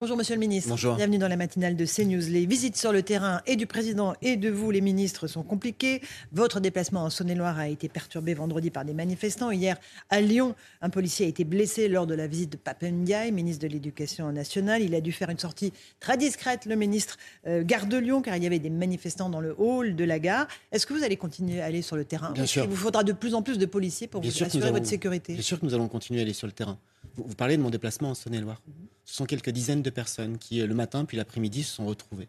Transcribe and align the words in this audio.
Bonjour 0.00 0.16
Monsieur 0.16 0.36
le 0.36 0.40
Ministre. 0.40 0.68
Bonjour. 0.68 0.94
Bienvenue 0.94 1.18
dans 1.18 1.26
la 1.26 1.36
matinale 1.36 1.74
de 1.74 1.84
CNews. 1.84 2.30
Les 2.30 2.46
visites 2.46 2.76
sur 2.76 2.92
le 2.92 3.02
terrain 3.02 3.40
et 3.48 3.56
du 3.56 3.66
président 3.66 4.14
et 4.22 4.36
de 4.36 4.48
vous, 4.48 4.70
les 4.70 4.80
ministres, 4.80 5.26
sont 5.26 5.42
compliquées. 5.42 6.00
Votre 6.30 6.60
déplacement 6.60 7.02
en 7.02 7.10
Saône-et-Loire 7.10 7.58
a 7.58 7.66
été 7.68 7.88
perturbé 7.88 8.32
vendredi 8.34 8.70
par 8.70 8.84
des 8.84 8.92
manifestants. 8.94 9.50
Hier, 9.50 9.76
à 10.08 10.20
Lyon, 10.20 10.54
un 10.82 10.88
policier 10.90 11.26
a 11.26 11.28
été 11.28 11.42
blessé 11.42 11.88
lors 11.88 12.06
de 12.06 12.14
la 12.14 12.28
visite 12.28 12.52
de 12.52 12.56
Papendiaï, 12.56 13.32
ministre 13.32 13.66
de 13.66 13.72
l'Éducation 13.72 14.30
nationale. 14.30 14.82
Il 14.82 14.94
a 14.94 15.00
dû 15.00 15.10
faire 15.10 15.30
une 15.30 15.38
sortie 15.40 15.72
très 15.98 16.16
discrète, 16.16 16.66
le 16.66 16.76
ministre 16.76 17.16
euh, 17.48 17.64
Gare 17.64 17.86
de 17.86 17.96
Lyon, 17.96 18.22
car 18.22 18.36
il 18.36 18.44
y 18.44 18.46
avait 18.46 18.60
des 18.60 18.70
manifestants 18.70 19.30
dans 19.30 19.40
le 19.40 19.56
hall 19.58 19.96
de 19.96 20.04
la 20.04 20.20
gare. 20.20 20.46
Est-ce 20.70 20.86
que 20.86 20.94
vous 20.94 21.02
allez 21.02 21.16
continuer 21.16 21.60
à 21.60 21.64
aller 21.64 21.82
sur 21.82 21.96
le 21.96 22.04
terrain? 22.04 22.30
Bien 22.30 22.46
sûr. 22.46 22.62
qu'il 22.62 22.70
vous 22.70 22.76
faudra 22.76 23.02
de 23.02 23.12
plus 23.12 23.34
en 23.34 23.42
plus 23.42 23.58
de 23.58 23.66
policiers 23.66 24.06
pour 24.06 24.20
Bien 24.20 24.30
vous 24.30 24.44
assurer 24.44 24.62
allons- 24.62 24.74
votre 24.74 24.86
sécurité 24.86 25.32
Bien 25.32 25.42
sûr 25.42 25.58
que 25.58 25.66
nous 25.66 25.74
allons 25.74 25.88
continuer 25.88 26.20
à 26.20 26.22
aller 26.22 26.34
sur 26.34 26.46
le 26.46 26.52
terrain. 26.52 26.78
Vous, 27.26 27.34
parlez 27.34 27.56
de 27.56 27.62
mon 27.62 27.70
déplacement 27.70 28.10
en 28.10 28.14
Saône-et-Loire. 28.14 28.62
Ce 29.04 29.14
sont 29.14 29.26
quelques 29.26 29.50
dizaines 29.50 29.82
de 29.82 29.90
personnes 29.90 30.38
qui, 30.38 30.60
euh, 30.60 30.66
le 30.66 30.74
matin 30.74 31.04
puis 31.04 31.16
l'après-midi, 31.16 31.62
se 31.62 31.74
sont 31.74 31.86
retrouvées. 31.86 32.28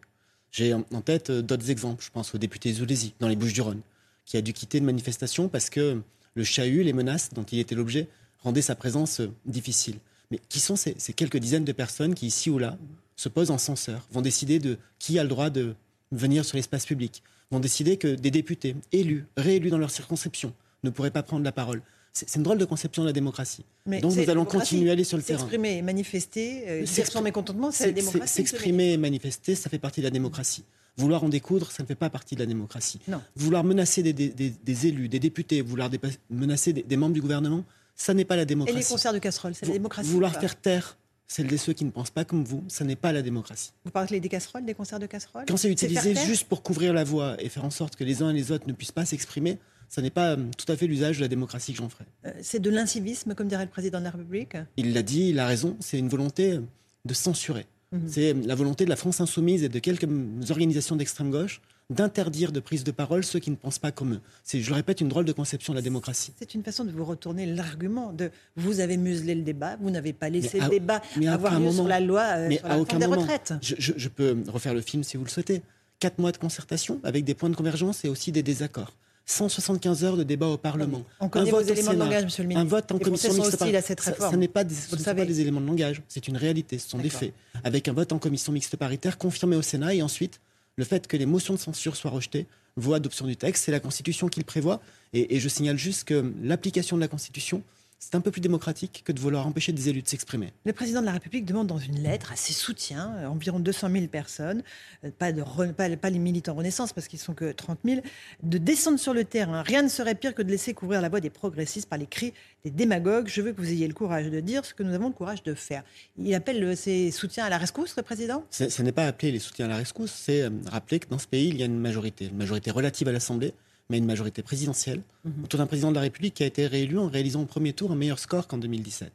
J'ai 0.51 0.73
en 0.73 1.01
tête 1.01 1.29
euh, 1.29 1.41
d'autres 1.41 1.69
exemples. 1.69 2.03
Je 2.03 2.09
pense 2.09 2.33
au 2.33 2.37
député 2.37 2.73
Zoulesi, 2.73 3.13
dans 3.19 3.27
les 3.27 3.35
Bouches-du-Rhône, 3.35 3.81
qui 4.25 4.37
a 4.37 4.41
dû 4.41 4.53
quitter 4.53 4.79
une 4.79 4.85
manifestation 4.85 5.47
parce 5.47 5.69
que 5.69 6.01
le 6.35 6.43
chahut, 6.43 6.83
les 6.83 6.93
menaces 6.93 7.29
dont 7.33 7.43
il 7.43 7.59
était 7.59 7.75
l'objet, 7.75 8.07
rendaient 8.39 8.61
sa 8.61 8.75
présence 8.75 9.19
euh, 9.19 9.31
difficile. 9.45 9.95
Mais 10.31 10.39
qui 10.49 10.59
sont 10.59 10.75
ces, 10.75 10.95
ces 10.97 11.13
quelques 11.13 11.37
dizaines 11.37 11.65
de 11.65 11.71
personnes 11.71 12.15
qui, 12.15 12.27
ici 12.27 12.49
ou 12.49 12.59
là, 12.59 12.77
se 13.15 13.29
posent 13.29 13.51
en 13.51 13.57
censeur, 13.57 14.07
vont 14.11 14.21
décider 14.21 14.59
de 14.59 14.77
qui 14.97 15.19
a 15.19 15.23
le 15.23 15.29
droit 15.29 15.49
de 15.49 15.75
venir 16.11 16.45
sur 16.45 16.55
l'espace 16.55 16.85
public, 16.85 17.21
vont 17.51 17.59
décider 17.59 17.97
que 17.97 18.07
des 18.07 18.31
députés, 18.31 18.75
élus, 18.91 19.25
réélus 19.37 19.69
dans 19.69 19.77
leur 19.77 19.91
circonscription, 19.91 20.53
ne 20.83 20.89
pourraient 20.89 21.11
pas 21.11 21.23
prendre 21.23 21.43
la 21.43 21.51
parole. 21.51 21.81
C'est 22.13 22.35
une 22.35 22.43
drôle 22.43 22.57
de 22.57 22.65
conception 22.65 23.03
de 23.03 23.07
la 23.07 23.13
démocratie. 23.13 23.63
Mais 23.85 24.01
Donc 24.01 24.15
nous 24.15 24.29
allons 24.29 24.45
continuer 24.45 24.89
à 24.89 24.93
aller 24.93 25.03
sur 25.03 25.17
le 25.17 25.23
terrain. 25.23 25.39
S'exprimer 25.39 25.77
et 25.77 25.81
manifester, 25.81 26.63
euh, 26.67 26.83
dire 26.83 27.07
son 27.07 27.21
mécontentement, 27.21 27.71
c'est 27.71 27.85
la 27.87 27.91
démocratie. 27.93 28.33
S'exprimer 28.33 28.93
et 28.93 28.97
manifester, 28.97 29.55
ça 29.55 29.69
fait 29.69 29.79
partie 29.79 30.01
de 30.01 30.05
la 30.05 30.11
démocratie. 30.11 30.63
Vouloir 30.97 31.23
en 31.23 31.29
découdre, 31.29 31.71
ça 31.71 31.81
ne 31.83 31.87
fait 31.87 31.95
pas 31.95 32.09
partie 32.09 32.35
de 32.35 32.41
la 32.41 32.45
démocratie. 32.45 32.99
Non. 33.07 33.21
Vouloir 33.35 33.63
menacer 33.63 34.03
des, 34.03 34.11
des- 34.11 34.29
des- 34.29 34.49
des 34.49 34.87
élus, 34.87 35.07
des 35.07 35.19
députés, 35.19 35.61
vouloir 35.61 35.89
menacer 36.29 36.73
des, 36.73 36.97
membres 36.97 37.13
du 37.13 37.21
gouvernement, 37.21 37.63
ça 37.95 38.13
n'est 38.13 38.25
pas 38.25 38.35
la 38.35 38.41
Et 38.41 38.45
démocratie. 38.45 38.77
les 38.79 38.83
concerts 38.85 39.13
de 39.13 39.19
casseroles, 39.19 39.53
c'est 39.55 39.65
la 39.67 39.73
démocratie 39.73 40.09
Vouloir 40.09 40.37
faire 40.39 40.59
taire 40.59 40.97
celles 41.27 41.53
et 41.53 41.57
ceux 41.57 41.73
qui 41.73 41.85
ne 41.85 41.91
pensent 41.91 42.09
pas 42.09 42.25
comme 42.25 42.43
vous, 42.43 42.63
ça 42.67 42.83
n'est 42.83 42.95
pas 42.95 43.11
la 43.13 43.21
démocratie. 43.21 43.71
Vous 43.85 43.91
parlez 43.91 44.19
des 44.19 44.29
casseroles, 44.29 44.65
des 44.65 44.73
concerts 44.73 44.99
de 44.99 45.05
casseroles? 45.05 45.45
Quand 45.47 45.57
c'est 45.57 45.69
utilisé 45.71 46.15
juste 46.15 46.47
pour 46.47 46.63
couvrir 46.63 46.91
la 46.91 47.03
voie 47.03 47.35
et 47.41 47.49
faire 47.49 47.63
en 47.65 47.69
sorte 47.69 47.95
que 47.95 48.03
les 48.03 48.23
uns 48.23 48.31
et 48.31 48.33
les 48.33 48.51
autres 48.51 48.67
ne 48.67 48.73
puissent 48.73 48.91
pas 48.91 49.05
s'exprimer, 49.05 49.59
ça 49.89 50.01
n'est 50.01 50.09
pas 50.09 50.31
euh, 50.31 50.37
tout 50.57 50.71
à 50.71 50.75
fait 50.77 50.87
l'usage 50.87 51.17
de 51.17 51.21
la 51.23 51.27
démocratie 51.27 51.71
que 51.73 51.79
j'en 51.79 51.89
ferai. 51.89 52.05
Euh, 52.25 52.31
C'est 52.41 52.59
de 52.59 52.69
l'incivisme, 52.69 53.33
comme 53.35 53.47
dirait 53.47 53.65
le 53.65 53.69
président 53.71 53.99
de 53.99 54.05
la 54.05 54.11
République? 54.11 54.55
Il 54.77 54.93
l'a 54.93 55.01
dit, 55.03 55.29
il 55.29 55.39
a 55.39 55.47
raison, 55.47 55.75
c'est 55.79 55.99
une 55.99 56.09
volonté 56.09 56.59
de 57.05 57.13
censurer. 57.13 57.65
Mhm. 57.91 58.01
C'est 58.07 58.33
la 58.33 58.55
volonté 58.55 58.85
de 58.85 58.89
la 58.89 58.95
France 58.95 59.19
insoumise 59.19 59.63
et 59.63 59.69
de 59.69 59.79
quelques 59.79 60.07
organisations 60.51 60.95
d'extrême 60.95 61.31
gauche 61.31 61.59
d'interdire 61.91 62.51
de 62.51 62.59
prise 62.59 62.83
de 62.83 62.91
parole 62.91 63.23
ceux 63.23 63.39
qui 63.39 63.49
ne 63.49 63.55
pensent 63.55 63.79
pas 63.79 63.91
comme 63.91 64.13
eux. 64.13 64.19
C'est, 64.43 64.61
je 64.61 64.69
le 64.69 64.75
répète, 64.75 65.01
une 65.01 65.07
drôle 65.09 65.25
de 65.25 65.31
conception 65.31 65.73
de 65.73 65.79
la 65.79 65.81
démocratie. 65.81 66.31
C'est 66.37 66.53
une 66.53 66.61
façon 66.61 66.85
de 66.85 66.91
vous 66.91 67.03
retourner 67.03 67.47
l'argument 67.47 68.13
de 68.13 68.29
vous 68.55 68.79
avez 68.79 68.95
muselé 68.95 69.33
le 69.33 69.41
débat, 69.41 69.75
vous 69.81 69.89
n'avez 69.89 70.13
pas 70.13 70.29
laissé 70.29 70.59
à- 70.59 70.65
le 70.65 70.69
débat 70.69 71.01
mais 71.17 71.25
à 71.25 71.33
avoir 71.33 71.53
aucun 71.53 71.59
lieu 71.61 71.65
moment. 71.65 71.77
sur 71.79 71.87
la 71.87 71.99
loi 71.99 72.21
euh, 72.37 72.47
Mais 72.47 72.57
sur 72.57 72.65
à 72.67 72.69
la 72.69 72.79
aucun 72.79 72.97
réforme 72.97 72.99
des 72.99 73.07
moment. 73.07 73.21
retraites. 73.21 73.53
Je, 73.63 73.73
je- 73.79 73.93
je 73.97 74.07
peux 74.07 74.37
refaire 74.49 74.75
le 74.75 74.81
film 74.81 75.01
si 75.03 75.17
vous 75.17 75.23
le 75.23 75.29
souhaitez. 75.31 75.63
Quatre 75.99 76.19
mois 76.19 76.31
de 76.31 76.37
concertation 76.37 76.99
avec 77.03 77.25
des 77.25 77.33
points 77.33 77.49
de 77.49 77.55
convergence 77.55 78.05
et 78.05 78.09
aussi 78.09 78.31
des 78.31 78.43
désaccords. 78.43 78.93
175 79.29 80.03
heures 80.03 80.17
de 80.17 80.23
débat 80.23 80.47
au 80.47 80.57
Parlement. 80.57 81.03
On 81.19 81.25
Un 81.25 81.29
connaît 81.29 81.51
vos 81.51 81.57
vote 81.57 81.67
au 81.69 81.71
éléments 81.71 81.87
de 81.91 81.93
Sénat. 81.93 82.05
langage, 82.05 82.23
monsieur 82.23 82.43
le 82.43 82.47
Un 82.47 82.49
ministre. 82.49 82.69
vote 82.75 82.91
en 82.91 82.99
commission 82.99 83.33
mixte 83.33 83.57
paritaire. 83.57 83.83
Ça, 83.99 84.37
n'est 84.37 84.47
pas, 84.47 84.63
des, 84.63 84.73
ce 84.75 84.97
sont 84.97 85.03
pas 85.03 85.13
des 85.25 85.41
éléments 85.41 85.61
de 85.61 85.67
langage, 85.67 86.01
c'est 86.07 86.27
une 86.27 86.37
réalité, 86.37 86.79
ce 86.79 86.89
sont 86.89 86.97
des 86.97 87.09
faits. 87.09 87.33
Avec 87.63 87.87
un 87.87 87.93
vote 87.93 88.11
en 88.11 88.19
commission 88.19 88.51
mixte 88.51 88.75
paritaire 88.75 89.17
confirmé 89.17 89.55
au 89.55 89.61
Sénat 89.61 89.93
et 89.93 90.01
ensuite 90.01 90.39
le 90.77 90.83
fait 90.85 91.07
que 91.07 91.17
les 91.17 91.25
motions 91.25 91.53
de 91.53 91.59
censure 91.59 91.95
soient 91.95 92.11
rejetées, 92.11 92.47
voie 92.75 92.95
adoption 92.97 93.27
du 93.27 93.35
texte, 93.35 93.65
c'est 93.65 93.71
la 93.71 93.79
Constitution 93.81 94.29
qui 94.29 94.39
le 94.39 94.45
prévoit. 94.45 94.81
Et, 95.13 95.35
et 95.35 95.39
je 95.39 95.49
signale 95.49 95.77
juste 95.77 96.05
que 96.05 96.33
l'application 96.41 96.95
de 96.95 97.01
la 97.01 97.07
Constitution, 97.07 97.61
c'est 98.01 98.15
un 98.15 98.21
peu 98.21 98.31
plus 98.31 98.39
démocratique 98.39 99.01
que 99.05 99.11
de 99.11 99.19
vouloir 99.19 99.45
empêcher 99.45 99.73
des 99.73 99.89
élus 99.89 100.01
de 100.01 100.07
s'exprimer. 100.07 100.53
Le 100.65 100.71
président 100.71 101.01
de 101.01 101.05
la 101.05 101.11
République 101.11 101.43
demande 101.45 101.67
dans 101.67 101.77
une 101.77 101.99
lettre 102.01 102.31
à 102.31 102.37
ses 102.37 102.53
soutiens, 102.53 103.13
euh, 103.17 103.25
environ 103.27 103.59
200 103.59 103.89
000 103.91 104.07
personnes, 104.07 104.63
euh, 105.03 105.11
pas, 105.11 105.33
de 105.33 105.41
re- 105.41 105.73
pas, 105.73 105.89
pas 105.97 106.09
les 106.09 106.17
militants 106.17 106.53
Renaissance 106.55 106.93
parce 106.93 107.09
qu'ils 107.09 107.19
sont 107.19 107.33
que 107.33 107.51
30 107.51 107.79
000, 107.83 108.01
de 108.41 108.57
descendre 108.57 108.97
sur 108.99 109.13
le 109.13 109.25
terrain. 109.25 109.61
Rien 109.63 109.81
ne 109.83 109.89
serait 109.89 110.15
pire 110.15 110.33
que 110.33 110.41
de 110.41 110.49
laisser 110.49 110.73
couvrir 110.73 111.01
la 111.01 111.09
voie 111.09 111.19
des 111.19 111.29
progressistes 111.29 111.89
par 111.89 111.99
les 111.99 112.07
cris 112.07 112.33
des 112.63 112.71
démagogues. 112.71 113.27
Je 113.27 113.41
veux 113.41 113.51
que 113.51 113.59
vous 113.61 113.69
ayez 113.69 113.87
le 113.87 113.93
courage 113.93 114.29
de 114.29 114.39
dire 114.39 114.63
ce 114.63 114.73
que 114.73 114.83
nous 114.83 114.93
avons 114.93 115.07
le 115.09 115.13
courage 115.13 115.43
de 115.43 115.53
faire. 115.53 115.83
Il 116.17 116.33
appelle 116.33 116.63
euh, 116.63 116.75
ses 116.77 117.11
soutiens 117.11 117.43
à 117.45 117.49
la 117.49 117.57
rescousse, 117.57 117.95
le 117.97 118.03
président? 118.03 118.45
Ce 118.49 118.81
n'est 118.81 118.93
pas 118.93 119.07
appeler 119.07 119.33
les 119.33 119.39
soutiens 119.39 119.65
à 119.65 119.69
la 119.69 119.77
rescousse, 119.77 120.13
c'est 120.13 120.49
rappeler 120.67 120.99
que 120.99 121.09
dans 121.09 121.19
ce 121.19 121.27
pays, 121.27 121.49
il 121.49 121.57
y 121.57 121.63
a 121.63 121.65
une 121.65 121.77
majorité, 121.79 122.27
une 122.27 122.37
majorité 122.37 122.71
relative 122.71 123.09
à 123.09 123.11
l'Assemblée, 123.11 123.53
mais 123.89 123.97
une 123.97 124.05
majorité 124.05 124.43
présidentielle, 124.43 125.01
autour 125.43 125.57
d'un 125.57 125.65
président 125.65 125.89
de 125.89 125.95
la 125.95 126.01
République 126.01 126.35
qui 126.35 126.43
a 126.43 126.45
été 126.45 126.67
réélu 126.67 126.97
en 126.99 127.07
réalisant 127.07 127.41
au 127.41 127.45
premier 127.45 127.73
tour 127.73 127.91
un 127.91 127.95
meilleur 127.95 128.19
score 128.19 128.47
qu'en 128.47 128.57
2017. 128.59 129.11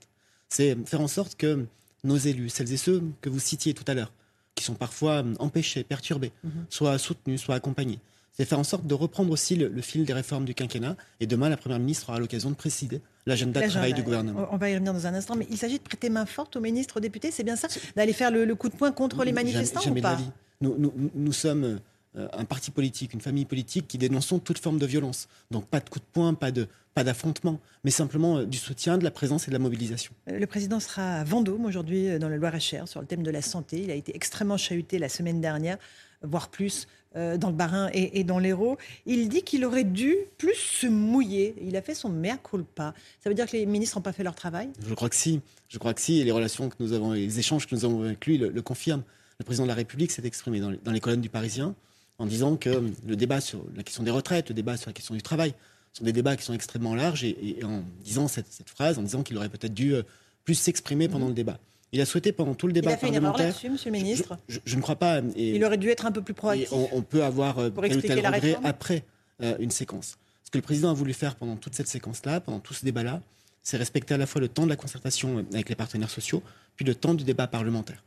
C'est 0.48 0.76
faire 0.86 1.00
en 1.00 1.08
sorte 1.08 1.36
que 1.36 1.64
nos 2.02 2.16
élus, 2.16 2.48
celles 2.50 2.72
et 2.72 2.76
ceux 2.76 3.02
que 3.20 3.28
vous 3.30 3.38
citiez 3.40 3.72
tout 3.72 3.84
à 3.86 3.94
l'heure, 3.94 4.12
qui 4.54 4.64
sont 4.64 4.74
parfois 4.74 5.24
empêchés, 5.38 5.84
perturbés, 5.84 6.32
soient 6.70 6.98
soutenus, 6.98 7.40
soient 7.40 7.54
accompagnés. 7.54 7.98
C'est 8.32 8.44
faire 8.44 8.58
en 8.58 8.64
sorte 8.64 8.84
de 8.84 8.94
reprendre 8.94 9.30
aussi 9.30 9.54
le, 9.54 9.68
le 9.68 9.80
fil 9.80 10.04
des 10.04 10.12
réformes 10.12 10.44
du 10.44 10.54
quinquennat. 10.54 10.96
Et 11.20 11.26
demain, 11.28 11.48
la 11.48 11.56
Première 11.56 11.78
ministre 11.78 12.08
aura 12.10 12.18
l'occasion 12.18 12.50
de 12.50 12.56
préciser 12.56 13.00
l'agenda 13.26 13.60
de 13.62 13.68
travail 13.68 13.94
du 13.94 14.02
gouvernement. 14.02 14.48
On 14.50 14.56
va 14.56 14.70
y 14.70 14.74
revenir 14.74 14.92
dans 14.92 15.06
un 15.06 15.14
instant, 15.14 15.36
mais 15.36 15.46
il 15.50 15.56
s'agit 15.56 15.78
de 15.78 15.84
prêter 15.84 16.10
main 16.10 16.26
forte 16.26 16.56
aux 16.56 16.60
ministres, 16.60 16.96
aux 16.96 17.00
députés, 17.00 17.30
c'est 17.30 17.44
bien 17.44 17.54
ça? 17.54 17.68
D'aller 17.94 18.12
faire 18.12 18.32
le, 18.32 18.44
le 18.44 18.54
coup 18.56 18.68
de 18.68 18.74
poing 18.74 18.90
contre 18.90 19.18
les 19.22 19.26
Jamais- 19.30 19.44
manifestants 19.44 19.80
jamais 19.82 19.92
ou 20.00 20.02
de 20.02 20.02
pas? 20.02 20.18
nous 20.60 21.32
sommes 21.32 21.64
euh, 21.64 21.76
un 22.16 22.44
parti 22.44 22.70
politique, 22.70 23.12
une 23.12 23.20
famille 23.20 23.44
politique 23.44 23.88
qui 23.88 23.98
dénonçons 23.98 24.38
toute 24.38 24.58
forme 24.58 24.78
de 24.78 24.86
violence. 24.86 25.28
Donc 25.50 25.66
pas 25.66 25.80
de 25.80 25.88
coup 25.88 25.98
de 25.98 26.04
poing, 26.12 26.34
pas 26.34 26.50
de 26.50 26.69
pas 26.94 27.02
d'affrontement, 27.02 27.58
mais 27.82 27.91
simplement 27.91 28.38
euh, 28.38 28.47
du 28.47 28.56
soutien, 28.56 28.98
de 28.98 29.04
la 29.04 29.10
présence 29.10 29.48
et 29.48 29.50
de 29.50 29.52
la 29.52 29.58
mobilisation. 29.58 30.12
Euh, 30.28 30.38
Le 30.38 30.47
président 30.47 30.78
sera 30.78 31.16
à 31.16 31.25
Vendôme 31.25 31.64
aujourd'hui 31.64 32.08
euh, 32.08 32.19
dans 32.20 32.28
le 32.28 32.36
Loir-et-Cher 32.36 32.86
sur 32.86 33.00
le 33.00 33.06
thème 33.06 33.25
de 33.25 33.30
la 33.32 33.42
santé. 33.42 33.82
Il 33.82 33.91
a 33.91 33.94
été 33.94 34.14
extrêmement 34.14 34.56
chahuté 34.56 34.98
la 35.00 35.08
semaine 35.08 35.41
dernière, 35.41 35.76
voire 36.22 36.48
plus 36.48 36.86
euh, 37.16 37.36
dans 37.36 37.48
le 37.48 37.54
Bas-Rhin 37.56 37.91
et, 37.92 38.22
dans 38.22 38.38
l'Hérault. 38.38 38.78
Il 39.06 39.28
dit 39.28 39.42
qu'il 39.42 39.64
aurait 39.64 39.84
dû 39.84 40.14
plus 40.38 40.54
se 40.54 40.86
mouiller. 40.86 41.56
Il 41.62 41.76
a 41.76 41.82
fait 41.82 41.94
son 41.94 42.10
mea 42.10 42.36
culpa. 42.36 42.94
Ça 43.22 43.28
veut 43.28 43.34
dire 43.34 43.46
que 43.46 43.56
les 43.56 43.66
ministres 43.66 43.98
n'ont 43.98 44.02
pas 44.02 44.12
fait 44.12 44.22
leur 44.22 44.36
travail? 44.36 44.69
Je 44.86 44.94
crois 44.94 45.08
que 45.08 45.16
si, 45.16 45.41
je 45.69 45.78
crois 45.78 45.94
que 45.94 46.00
si, 46.00 46.20
et 46.20 46.25
les 46.25 46.32
relations 46.32 46.69
que 46.69 46.76
nous 46.78 46.92
avons, 46.92 47.14
et 47.14 47.26
les 47.26 47.38
échanges 47.41 47.66
que 47.66 47.75
nous 47.75 47.84
avons 47.84 48.04
avec 48.04 48.25
lui 48.25 48.38
le, 48.38 48.50
le 48.50 48.62
confirment. 48.62 49.02
Le 49.41 49.44
président 49.44 49.64
de 49.64 49.69
la 49.69 49.75
République 49.75 50.12
s'est 50.12 50.25
exprimé 50.25 50.60
dans 50.60 50.70
les, 50.70 50.78
dans 50.84 50.92
les 50.92 51.00
colonnes 51.00 51.20
du 51.20 51.28
Parisien 51.28 51.75
en 52.19 52.26
disant 52.26 52.56
que 52.56 52.91
le 53.06 53.16
débat 53.16 53.41
sur 53.41 53.64
la 53.76 53.82
question 53.82 54.02
des 54.02 54.10
retraites, 54.10 54.48
le 54.48 54.54
débat 54.54 54.76
sur 54.76 54.88
la 54.88 54.92
question 54.94 55.14
du 55.14 55.22
travail, 55.22 55.54
sont 55.92 56.04
des 56.04 56.12
débats 56.12 56.36
qui 56.36 56.44
sont 56.44 56.54
extrêmement 56.54 56.94
larges, 56.94 57.25
et, 57.25 57.58
et 57.60 57.64
en 57.64 57.82
disant 58.02 58.26
cette, 58.28 58.52
cette 58.52 58.69
phrase, 58.70 58.98
en 58.98 59.02
disant 59.02 59.22
qu'il 59.22 59.36
aurait 59.36 59.48
peut-être 59.48 59.75
dû 59.75 59.94
euh, 59.94 60.02
plus 60.44 60.54
s'exprimer 60.54 61.08
pendant 61.08 61.28
le 61.28 61.34
débat. 61.34 61.58
Il 61.92 62.00
a 62.00 62.06
souhaité 62.06 62.32
pendant 62.32 62.55
tout 62.55 62.66
le 62.66 62.72
Il 62.72 62.75
débat 62.75 62.93
a 62.93 62.96
fait 62.96 63.06
une 63.06 63.14
erreur 63.14 63.32
parlementaire. 63.32 63.46
là-dessus, 63.49 63.70
monsieur 63.70 63.90
le 63.93 63.99
ministre. 63.99 64.37
je, 64.49 64.58
je 64.64 64.76
ne 64.76 64.81
crois 64.82 64.96
pas. 64.96 65.20
Et, 65.37 65.55
Il 65.55 65.64
aurait 65.64 65.76
dû 65.78 65.88
être 65.90 66.06
un 66.06 66.11
peu 66.12 66.22
plus 66.22 66.32
et 66.32 66.34
proactif. 66.34 66.72
on, 66.72 66.88
on 66.93 67.02
peut 67.02 67.22
avoir 67.22 67.56
tel 67.56 67.96
ou 67.96 68.00
tel 68.00 68.26
regret 68.26 68.56
après 68.64 69.05
euh, 69.43 69.56
une 69.61 69.70
séquence. 69.70 70.16
Ce 70.43 70.50
que 70.50 70.58
le 70.58 70.62
président 70.62 70.90
a 70.90 70.94
voulu 70.94 71.12
faire 71.12 71.37
pendant 71.37 71.55
toute 71.56 71.75
cette 71.76 71.87
séquence-là, 71.88 72.40
pendant 72.40 72.58
tout 72.58 72.75
ce 72.75 72.84
débat-là, 72.84 73.22
c'est 73.62 73.76
respecter 73.76 74.14
à 74.14 74.19
la 74.19 74.26
fois 74.26 74.40
le 74.40 74.49
temps 74.49 74.64
de 74.64 74.69
la 74.70 74.76
concertation 74.76 75.44
avec 75.52 75.69
les 75.69 75.75
partenaires 75.76 76.11
sociaux, 76.11 76.43
puis 76.76 76.84
le 76.84 76.94
temps 76.96 77.14
du 77.14 77.22
débat 77.25 77.46
parlementaire. 77.46 78.02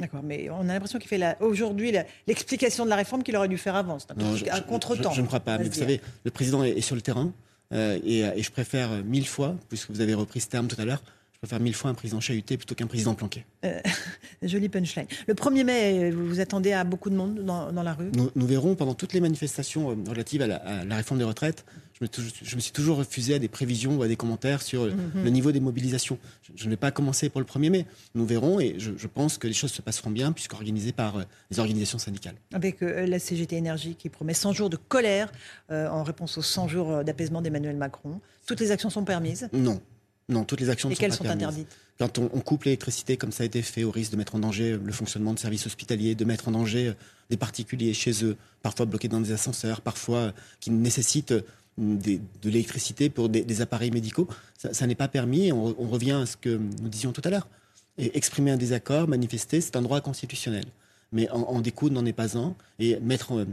D'accord, 0.00 0.22
mais 0.22 0.48
on 0.50 0.60
a 0.68 0.72
l'impression 0.74 0.98
qu'il 1.00 1.08
fait 1.08 1.18
la- 1.18 1.36
aujourd'hui 1.42 1.90
la- 1.90 2.04
l'explication 2.28 2.84
de 2.84 2.90
la 2.90 2.96
réforme 2.96 3.24
qu'il 3.24 3.34
aurait 3.36 3.48
dû 3.48 3.58
faire 3.58 3.74
avant. 3.74 3.98
C'est 3.98 4.12
un, 4.12 4.14
Non, 4.14 4.36
je, 4.36 4.44
un 4.48 4.60
contre-temps. 4.60 5.10
je- 5.10 5.16
je 5.16 5.20
ne 5.22 5.26
crois 5.26 5.40
pas. 5.40 5.58
Mais 5.58 5.64
vous 5.64 5.70
dire. 5.70 5.80
savez, 5.82 6.00
le 6.24 6.30
président 6.30 6.62
est, 6.62 6.70
est 6.70 6.80
sur 6.80 6.94
le 6.94 7.00
terrain 7.02 7.32
euh, 7.72 7.98
et, 8.04 8.20
et 8.20 8.42
je 8.42 8.50
préfère 8.52 8.90
mille 9.04 9.26
fois, 9.26 9.56
puisque 9.68 9.90
vous 9.90 10.00
avez 10.00 10.14
repris 10.14 10.40
ce 10.40 10.46
terme 10.48 10.68
tout 10.68 10.80
à 10.80 10.84
l'heure, 10.84 11.02
je 11.40 11.46
préfère 11.46 11.60
mille 11.60 11.74
fois 11.74 11.90
un 11.90 11.94
président 11.94 12.20
chahuté 12.20 12.56
plutôt 12.56 12.74
qu'un 12.74 12.86
président 12.86 13.14
planqué. 13.14 13.44
Joli 14.42 14.68
punchline. 14.68 15.06
Le 15.26 15.34
1er 15.34 15.64
mai, 15.64 16.10
vous 16.10 16.26
vous 16.26 16.40
attendez 16.40 16.72
à 16.72 16.84
beaucoup 16.84 17.10
de 17.10 17.14
monde 17.14 17.44
dans, 17.44 17.82
la 17.82 17.94
rue? 17.94 18.10
Nous, 18.34 18.46
verrons 18.46 18.74
pendant 18.74 18.94
toutes 18.94 19.12
les 19.12 19.20
manifestations 19.20 19.88
relatives 20.08 20.42
à 20.42 20.46
la 20.46 20.96
réforme 20.96 21.18
des 21.18 21.24
retraites 21.24 21.64
je 22.00 22.56
me, 22.56 22.60
suis 22.60 22.72
toujours 22.72 22.98
refusé 22.98 23.34
à 23.34 23.38
des 23.38 23.48
prévisions 23.48 23.96
ou 23.96 24.02
à 24.02 24.08
des 24.08 24.16
commentaires 24.16 24.62
sur 24.62 24.84
mhm. 24.84 25.24
le 25.24 25.30
niveau 25.30 25.52
des 25.52 25.60
mobilisations. 25.60 26.18
Je, 26.54 26.64
ne 26.64 26.70
vais 26.70 26.76
pas 26.76 26.90
commencer 26.90 27.28
pour 27.28 27.40
le 27.40 27.46
1er 27.46 27.70
mai. 27.70 27.86
Nous 28.14 28.24
verrons 28.26 28.60
et 28.60 28.76
je, 28.78 29.06
pense 29.06 29.38
que 29.38 29.46
les 29.46 29.52
choses 29.52 29.72
se 29.72 29.82
passeront 29.82 30.10
bien 30.10 30.32
puisqu'organisées 30.32 30.92
par 30.92 31.16
euh, 31.16 31.22
les 31.50 31.58
organisations 31.58 31.98
syndicales. 31.98 32.34
Avec 32.52 32.82
euh, 32.82 33.06
la 33.06 33.18
CGT 33.18 33.56
Énergie 33.56 33.96
qui 33.96 34.10
promet 34.10 34.34
100 34.34 34.52
jours 34.52 34.70
de 34.70 34.76
colère 34.76 35.32
euh, 35.70 35.88
en 35.88 36.02
réponse 36.02 36.38
aux 36.38 36.42
100 36.42 36.68
jours 36.68 37.04
d'apaisement 37.04 37.42
d'Emmanuel 37.42 37.76
Macron. 37.76 38.20
Toutes 38.46 38.60
les 38.60 38.70
actions 38.70 38.90
sont 38.90 39.04
permises? 39.04 39.48
Non. 39.52 39.80
Non, 40.28 40.44
toutes 40.44 40.60
les 40.60 40.68
actions 40.68 40.90
et 40.90 40.94
sont 40.94 41.00
quelles 41.00 41.14
sont 41.14 41.26
interdites 41.26 41.68
Quand 41.98 42.18
on, 42.18 42.28
coupe 42.40 42.64
l'électricité, 42.64 43.16
comme 43.16 43.32
ça 43.32 43.44
a 43.44 43.46
été 43.46 43.62
fait, 43.62 43.84
au 43.84 43.90
risque 43.90 44.12
de 44.12 44.16
mettre 44.16 44.34
en 44.34 44.38
danger 44.38 44.78
le 44.82 44.92
fonctionnement 44.92 45.32
de 45.32 45.38
services 45.38 45.66
hospitaliers, 45.66 46.14
de 46.14 46.24
mettre 46.24 46.48
en 46.48 46.50
danger 46.50 46.92
des 47.30 47.38
particuliers 47.38 47.94
chez 47.94 48.24
eux, 48.24 48.36
parfois 48.62 48.84
bloqués 48.84 49.08
dans 49.08 49.20
des 49.20 49.32
ascenseurs, 49.32 49.80
parfois 49.80 50.34
qui 50.60 50.70
nécessitent 50.70 51.34
de 51.78 52.20
l'électricité 52.44 53.08
pour 53.08 53.28
des, 53.28 53.60
appareils 53.62 53.90
médicaux. 53.90 54.28
Ça, 54.58 54.86
n'est 54.86 54.94
pas 54.94 55.08
permis. 55.08 55.52
On, 55.52 55.88
revient 55.88 56.12
à 56.22 56.26
ce 56.26 56.36
que 56.36 56.60
nous 56.82 56.88
disions 56.88 57.12
tout 57.12 57.22
à 57.24 57.30
l'heure. 57.30 57.48
exprimer 57.96 58.50
un 58.50 58.56
désaccord, 58.56 59.08
manifester, 59.08 59.60
c'est 59.60 59.76
un 59.76 59.82
droit 59.82 60.00
constitutionnel. 60.00 60.64
Mais 61.10 61.30
en, 61.30 61.60
découdre 61.60 61.94
n'en 61.94 62.04
est 62.04 62.12
pas 62.12 62.36
un. 62.36 62.54
Et 62.78 63.00
mettre 63.00 63.32
euh, 63.32 63.46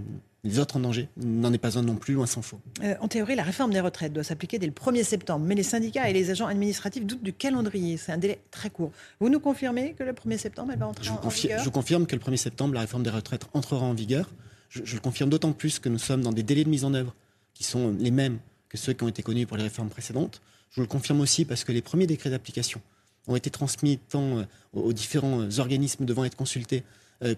les 0.46 0.60
autres 0.60 0.78
en 0.78 0.80
danger 0.80 1.10
n'en 1.18 1.52
est 1.52 1.58
pas 1.58 1.80
un 1.80 1.82
non 1.82 1.96
plus, 1.96 2.14
loin 2.14 2.28
s'en 2.28 2.44
faut. 2.44 2.60
Euh, 2.84 2.94
en 3.02 3.08
théorie, 3.08 3.36
la 3.36 3.42
réforme 3.42 3.74
des 3.74 3.80
retraites 3.80 4.14
doit 4.14 4.24
s'appliquer 4.24 4.60
dès 4.60 4.68
le 4.68 4.72
1er 4.72 5.04
septembre. 5.04 5.44
Mais 5.44 5.56
les 5.56 5.64
syndicats 5.64 6.08
et 6.08 6.14
les 6.14 6.30
agents 6.30 6.46
administratifs 6.46 7.04
doutent 7.04 7.24
du 7.24 7.34
calendrier. 7.34 7.98
C'est 7.98 8.12
un 8.12 8.20
délai 8.20 8.40
très 8.52 8.70
court. 8.70 8.92
Vous 9.20 9.30
nous 9.30 9.40
confirmez 9.40 9.94
que 9.94 10.04
le 10.04 10.14
1er 10.14 10.38
septembre, 10.38 10.72
elle 10.72 10.80
va 10.80 10.88
entrer 10.88 11.10
en, 11.10 11.28
vigueur 11.30 11.64
Je 11.64 11.70
confirme 11.70 12.06
que 12.06 12.16
le 12.16 12.22
1er 12.22 12.38
septembre, 12.38 12.76
la 12.76 12.82
réforme 12.82 13.02
des 13.02 13.10
retraites 13.10 13.48
entrera 13.54 13.86
en 13.88 13.96
vigueur. 13.96 14.30
Je, 14.70 14.82
je 14.86 14.94
le 14.94 15.02
confirme 15.02 15.32
d'autant 15.32 15.52
plus 15.52 15.80
que 15.80 15.90
nous 15.90 15.98
sommes 15.98 16.22
dans 16.22 16.32
des 16.32 16.44
délais 16.44 16.64
de 16.64 16.70
mise 16.70 16.86
en 16.86 16.94
œuvre 16.94 17.16
qui 17.56 17.64
sont 17.64 17.96
les 17.98 18.12
mêmes 18.12 18.38
que 18.70 18.78
ceux 18.78 18.94
qui 18.94 19.04
ont 19.04 19.08
été 19.08 19.24
connus 19.24 19.48
pour 19.48 19.58
les 19.58 19.64
réformes 19.64 19.90
précédentes. 19.90 20.44
Je 20.70 20.76
vous 20.76 20.82
le 20.82 20.88
confirme 20.88 21.22
aussi 21.22 21.46
parce 21.46 21.64
que 21.64 21.72
les 21.72 21.82
premiers 21.82 22.06
décrets 22.06 22.30
d'application 22.30 22.82
ont 23.28 23.36
été 23.36 23.50
transmis 23.50 23.98
tant 23.98 24.38
euh, 24.38 24.44
aux 24.74 24.94
différents 24.94 25.42
euh, 25.42 25.60
organismes 25.60 26.06
devant 26.06 26.24
être 26.24 26.36
consultés 26.36 26.84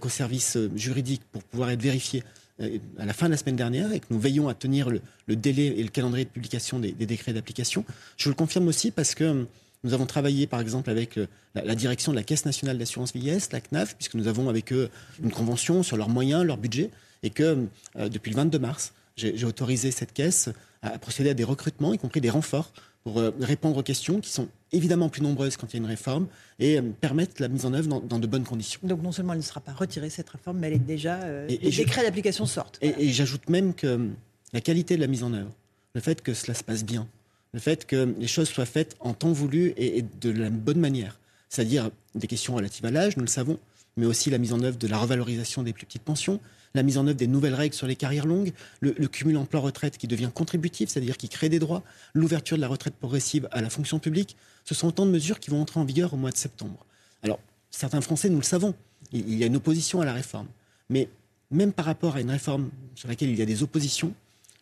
qu'aux 0.01 0.09
services 0.09 0.57
juridiques 0.75 1.21
pour 1.31 1.43
pouvoir 1.43 1.69
être 1.69 1.81
vérifiés 1.81 2.23
à 2.59 3.05
la 3.05 3.13
fin 3.13 3.27
de 3.27 3.31
la 3.31 3.37
semaine 3.37 3.55
dernière 3.55 3.91
et 3.91 3.99
que 3.99 4.07
nous 4.09 4.19
veillons 4.19 4.47
à 4.47 4.53
tenir 4.53 4.89
le, 4.89 5.35
délai 5.35 5.67
et 5.77 5.83
le 5.83 5.89
calendrier 5.89 6.25
de 6.25 6.29
publication 6.29 6.79
des, 6.79 6.91
décrets 6.91 7.33
d'application. 7.33 7.85
Je 8.17 8.25
vous 8.25 8.31
le 8.31 8.35
confirme 8.35 8.67
aussi 8.67 8.91
parce 8.91 9.15
que 9.15 9.45
nous 9.83 9.93
avons 9.93 10.05
travaillé 10.05 10.47
par 10.47 10.59
exemple 10.59 10.89
avec 10.89 11.17
la, 11.53 11.63
la 11.63 11.75
direction 11.75 12.11
de 12.11 12.17
la 12.17 12.23
Caisse 12.23 12.45
nationale 12.45 12.77
d'assurance 12.77 13.13
vieillesse, 13.13 13.51
la 13.51 13.61
CNAF, 13.61 13.95
puisque 13.95 14.15
nous 14.15 14.27
avons 14.27 14.49
avec 14.49 14.73
eux 14.73 14.89
une 15.21 15.31
convention 15.31 15.83
sur 15.83 15.97
leurs 15.97 16.09
moyens, 16.09 16.43
leur 16.43 16.57
budget, 16.57 16.89
et 17.23 17.29
que 17.29 17.67
depuis 17.95 18.31
le 18.31 18.37
22 18.37 18.59
mars, 18.59 18.93
j'ai 19.17 19.45
autorisé 19.45 19.91
cette 19.91 20.13
caisse 20.13 20.49
à 20.81 20.97
procéder 20.99 21.31
à 21.31 21.33
des 21.33 21.43
recrutements, 21.43 21.93
y 21.93 21.97
compris 21.97 22.21
des 22.21 22.29
renforts, 22.29 22.71
pour 23.07 23.19
euh, 23.19 23.31
répondre 23.39 23.77
aux 23.77 23.83
questions 23.83 24.19
qui 24.19 24.29
sont 24.29 24.49
évidemment 24.73 25.07
plus 25.07 25.21
nombreuses 25.21 25.55
quand 25.55 25.67
il 25.67 25.77
y 25.77 25.79
a 25.79 25.79
une 25.79 25.85
réforme 25.85 26.27
et 26.59 26.77
euh, 26.77 26.81
permettre 26.99 27.41
la 27.41 27.47
mise 27.47 27.65
en 27.65 27.71
œuvre 27.71 28.01
dans, 28.01 28.19
de 28.19 28.27
bonnes 28.27 28.43
conditions. 28.43 28.81
Donc 28.83 29.01
non 29.01 29.13
seulement 29.13 29.31
elle 29.31 29.39
ne 29.39 29.43
sera 29.43 29.61
pas 29.61 29.71
retirée 29.71 30.09
cette 30.09 30.29
réforme, 30.29 30.57
mais 30.57 30.67
elle 30.67 30.73
est 30.73 30.79
déjà 30.79 31.21
euh, 31.23 31.47
les 31.47 31.57
décrets 31.57 32.03
d'application 32.03 32.45
sortent. 32.45 32.77
Et, 32.81 33.13
j'ajoute 33.13 33.47
même 33.47 33.73
que 33.73 34.09
la 34.51 34.59
qualité 34.59 34.97
de 34.97 34.99
la 34.99 35.07
mise 35.07 35.23
en 35.23 35.31
œuvre, 35.31 35.53
le 35.95 36.01
fait 36.01 36.21
que 36.21 36.33
cela 36.33 36.53
se 36.53 36.65
passe 36.65 36.83
bien, 36.83 37.07
le 37.53 37.61
fait 37.61 37.85
que 37.85 38.13
les 38.19 38.27
choses 38.27 38.49
soient 38.49 38.65
faites 38.65 38.97
en 38.99 39.13
temps 39.13 39.31
voulu 39.31 39.69
et, 39.77 39.99
et 39.99 40.01
de 40.01 40.29
la 40.29 40.49
bonne 40.49 40.81
manière, 40.81 41.17
c'est-à-dire 41.47 41.91
des 42.13 42.27
questions 42.27 42.55
relatives 42.55 42.85
à 42.85 42.91
l'âge, 42.91 43.15
nous 43.15 43.23
le 43.23 43.29
savons, 43.29 43.57
mais 43.95 44.05
aussi 44.05 44.29
la 44.29 44.37
mise 44.37 44.51
en 44.51 44.61
œuvre 44.63 44.77
de 44.77 44.87
la 44.87 44.97
revalorisation 44.97 45.63
des 45.63 45.71
plus 45.71 45.85
petites 45.85 46.03
pensions, 46.03 46.41
la 46.75 46.83
mise 46.83 46.97
en 46.97 47.07
œuvre 47.07 47.17
des 47.17 47.27
nouvelles 47.27 47.53
règles 47.53 47.75
sur 47.75 47.87
les 47.87 47.95
carrières 47.95 48.25
longues, 48.25 48.51
le, 48.81 48.93
cumul 49.07 49.37
emploi-retraite 49.37 49.97
qui 49.97 50.07
devient 50.07 50.29
contributif, 50.33 50.89
c'est-à-dire 50.89 51.17
qui 51.17 51.29
crée 51.29 51.49
des 51.49 51.59
droits, 51.59 51.83
l'ouverture 52.13 52.57
de 52.57 52.61
la 52.61 52.67
retraite 52.67 52.95
progressive 52.95 53.47
à 53.51 53.61
la 53.61 53.69
fonction 53.69 53.99
publique, 53.99 54.35
ce 54.65 54.75
sont 54.75 54.87
autant 54.87 55.05
de 55.05 55.11
mesures 55.11 55.39
qui 55.39 55.49
vont 55.49 55.61
entrer 55.61 55.79
en 55.79 55.85
vigueur 55.85 56.13
au 56.13 56.17
mois 56.17 56.31
de 56.31 56.37
septembre. 56.37 56.85
Alors, 57.23 57.39
certains 57.71 58.01
Français, 58.01 58.29
nous 58.29 58.37
le 58.37 58.43
savons, 58.43 58.75
il 59.11 59.35
y 59.35 59.43
a 59.43 59.47
une 59.47 59.55
opposition 59.55 60.01
à 60.01 60.05
la 60.05 60.13
réforme. 60.13 60.47
Mais 60.89 61.09
même 61.51 61.71
par 61.71 61.85
rapport 61.85 62.15
à 62.15 62.21
une 62.21 62.31
réforme 62.31 62.69
sur 62.95 63.07
laquelle 63.07 63.29
il 63.29 63.37
y 63.37 63.41
a 63.41 63.45
des 63.45 63.63
oppositions, 63.63 64.13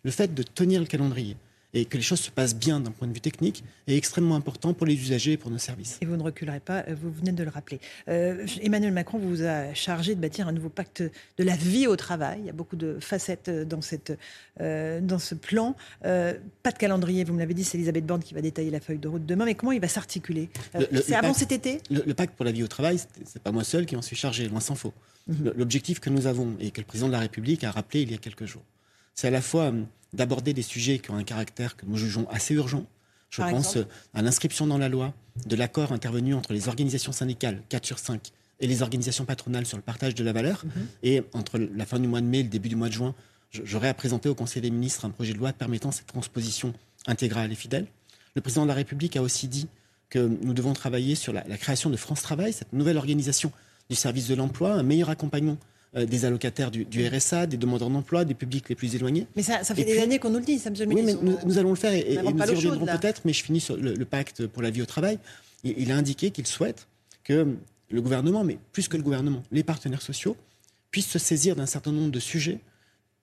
le 0.04 0.12
fait 0.12 0.34
de 0.34 0.44
tenir 0.44 0.80
le 0.80 0.86
calendrier, 0.86 1.36
et 1.76 1.86
que 1.86 1.98
les 1.98 2.04
choses 2.04 2.22
se 2.22 2.32
passent 2.32 2.56
bien 2.56 2.80
d'un 2.80 2.92
point 2.92 3.08
de 3.08 3.14
vue 3.14 3.22
technique 3.22 3.64
est 3.88 3.98
extrêmement 3.98 4.36
important 4.36 4.74
pour 4.74 4.88
les 4.88 4.96
usagers 4.96 5.34
et 5.34 5.38
pour 5.38 5.52
nos 5.52 5.58
services. 5.58 6.00
Et 6.02 6.06
vous 6.06 6.16
ne 6.16 6.24
reculerez 6.24 6.62
pas, 6.62 6.86
euh, 6.88 6.96
vous 7.00 7.12
venez 7.12 7.34
de 7.34 7.44
le 7.44 7.50
rappeler. 7.50 7.80
Euh, 8.08 8.48
Emmanuel 8.62 8.94
Macron 8.94 9.20
vous 9.20 9.44
a 9.44 9.74
chargé 9.74 10.16
de 10.16 10.22
bâtir 10.22 10.48
un 10.48 10.54
nouveau 10.54 10.70
pacte 10.70 11.04
de 11.04 11.44
la 11.44 11.56
vie 11.56 11.86
au 11.86 11.98
travail. 11.98 12.40
Il 12.40 12.46
y 12.46 12.50
a 12.50 12.54
beaucoup 12.54 12.78
de 12.78 12.98
facettes 13.02 13.50
euh, 13.50 13.66
dans, 13.66 13.82
cette, 13.82 14.18
dans 14.60 15.20
ce 15.20 15.36
plan. 15.36 15.76
pas 16.02 16.72
de 16.72 16.78
calendrier, 16.78 17.26
vous 17.26 17.34
me 17.34 17.40
l'avez 17.40 17.54
dit, 17.54 17.66
c'est 17.66 17.78
Elisabeth 17.78 18.06
Borne 18.06 18.24
qui 18.24 18.34
va 18.34 18.42
détailler 18.42 18.72
la 18.72 18.80
feuille 18.80 18.98
de 18.98 19.10
route 19.10 19.26
demain. 19.26 19.44
Mais 19.44 19.56
comment 19.56 19.74
il 19.74 19.82
va 19.82 19.90
s'articuler 19.90 20.50
C'est 21.04 21.16
avant 21.16 21.34
cet 21.34 21.52
été 21.52 21.82
le, 21.90 22.14
pacte 22.14 22.36
pour 22.36 22.46
la 22.46 22.54
vie 22.54 22.64
au 22.64 22.68
travail, 22.68 23.00
c'est 23.26 23.44
pas 23.44 23.52
moi 23.52 23.66
seul 23.66 23.86
qui 23.86 23.98
en 23.98 24.02
suis 24.02 24.16
chargé, 24.16 24.48
loin 24.48 24.62
s'en 24.62 24.76
faut. 24.76 24.94
Mhm. 25.28 25.54
L'objectif 25.58 26.00
que 26.00 26.10
nous 26.10 26.28
avons 26.28 26.56
et 26.60 26.72
que 26.72 26.80
le 26.80 26.86
président 26.86 27.08
de 27.08 27.12
la 27.14 27.20
République 27.20 27.64
a 27.64 27.72
rappelé 27.72 28.04
il 28.04 28.12
y 28.12 28.14
a 28.14 28.18
quelques 28.18 28.46
jours, 28.46 28.64
c'est 29.16 29.28
à 29.28 29.32
la 29.32 29.42
fois 29.42 29.74
d'aborder 30.14 30.54
des 30.54 30.62
sujets 30.62 31.00
qui 31.00 31.12
ont 31.12 31.16
un 31.16 31.24
caractère 31.24 31.76
que 31.76 31.86
nous 31.86 31.98
jugeons 31.98 32.28
assez 32.30 32.54
urgent. 32.54 32.86
Je 33.30 33.42
pense 33.42 33.78
à 34.14 34.22
l'inscription 34.22 34.68
dans 34.68 34.78
la 34.78 34.88
loi 34.88 35.14
de 35.46 35.56
l'accord 35.56 35.92
intervenu 35.92 36.34
entre 36.34 36.54
les 36.54 36.68
organisations 36.68 37.12
syndicales, 37.12 37.62
4 37.70 37.86
sur 37.86 38.00
5, 38.00 38.32
et 38.62 38.68
les 38.68 38.82
organisations 38.82 39.26
patronales 39.26 39.66
sur 39.66 39.78
le 39.78 39.84
partage 39.84 40.16
de 40.16 40.24
la 40.24 40.32
valeur. 40.32 40.64
Mhm. 40.64 40.88
Et 41.04 41.24
entre 41.34 41.58
la 41.58 41.86
fin 41.86 42.00
du 42.00 42.08
mois 42.08 42.22
de 42.22 42.26
mai 42.26 42.40
et 42.40 42.44
le 42.44 42.50
début 42.50 42.70
du 42.70 42.76
mois 42.76 42.88
de 42.88 42.94
juin, 42.94 43.14
j'aurai 43.52 43.90
à 43.90 43.94
présenter 43.94 44.30
au 44.30 44.36
Conseil 44.36 44.62
des 44.62 44.70
ministres 44.70 45.04
un 45.04 45.10
projet 45.10 45.34
de 45.34 45.38
loi 45.38 45.52
permettant 45.52 45.92
cette 45.92 46.08
transposition 46.08 46.74
intégrale 47.08 47.52
et 47.52 47.56
fidèle. 47.56 47.88
Le 48.36 48.42
président 48.42 48.64
de 48.64 48.70
la 48.70 48.74
République 48.74 49.18
a 49.18 49.22
aussi 49.22 49.48
dit 49.48 49.68
que 50.10 50.20
nous 50.20 50.54
devons 50.54 50.74
travailler 50.74 51.16
sur 51.16 51.34
la, 51.34 51.44
la 51.48 51.58
création 51.58 51.90
de 51.90 51.98
France 51.98 52.22
Travail, 52.22 52.54
cette 52.54 52.72
nouvelle 52.72 52.98
organisation 52.98 53.52
du 53.90 53.96
service 53.96 54.28
de 54.28 54.36
l'emploi, 54.36 54.74
un 54.74 54.84
meilleur 54.84 55.10
accompagnement 55.10 55.58
euh, 55.96 56.06
des 56.06 56.26
allocataires 56.26 56.72
du, 56.72 57.08
RSA, 57.08 57.48
des 57.48 57.56
demandeurs 57.58 57.90
d'emploi, 57.90 58.26
des 58.26 58.34
publics 58.34 58.68
les 58.68 58.76
plus 58.76 58.96
éloignés. 58.96 59.28
Mais 59.36 59.44
ça, 59.44 59.64
fait 59.64 59.86
des 59.86 60.00
années 60.00 60.20
qu'on 60.20 60.30
nous 60.30 60.40
le 60.40 60.46
dit, 60.46 60.60
ça 60.60 60.70
me 60.70 60.86
Oui, 60.88 61.02
mais 61.04 61.14
nous, 61.46 61.58
allons 61.58 61.70
le 61.70 61.76
faire 61.76 61.94
et, 61.94 62.18
nous 62.18 62.38
y 62.38 62.56
reviendrons 62.56 62.86
peut-être, 62.86 63.22
mais 63.24 63.32
je 63.32 63.44
finis 63.44 63.62
sur 63.62 63.78
le, 63.78 64.06
pacte 64.06 64.46
pour 64.46 64.62
la 64.62 64.72
vie 64.72 64.82
au 64.82 64.86
travail. 64.86 65.20
Il, 65.64 65.92
a 65.92 65.96
indiqué 65.96 66.32
qu'il 66.32 66.48
souhaite 66.48 66.88
que 67.24 67.56
le 67.90 68.02
gouvernement, 68.02 68.44
mais 68.44 68.58
plus 68.74 68.88
que 68.90 68.98
le 68.98 69.04
gouvernement, 69.04 69.42
les 69.52 69.64
partenaires 69.64 70.02
sociaux, 70.02 70.36
puissent 70.92 71.08
se 71.08 71.20
saisir 71.20 71.56
d'un 71.56 71.66
certain 71.66 71.92
nombre 71.92 72.12
de 72.12 72.20
sujets 72.20 72.60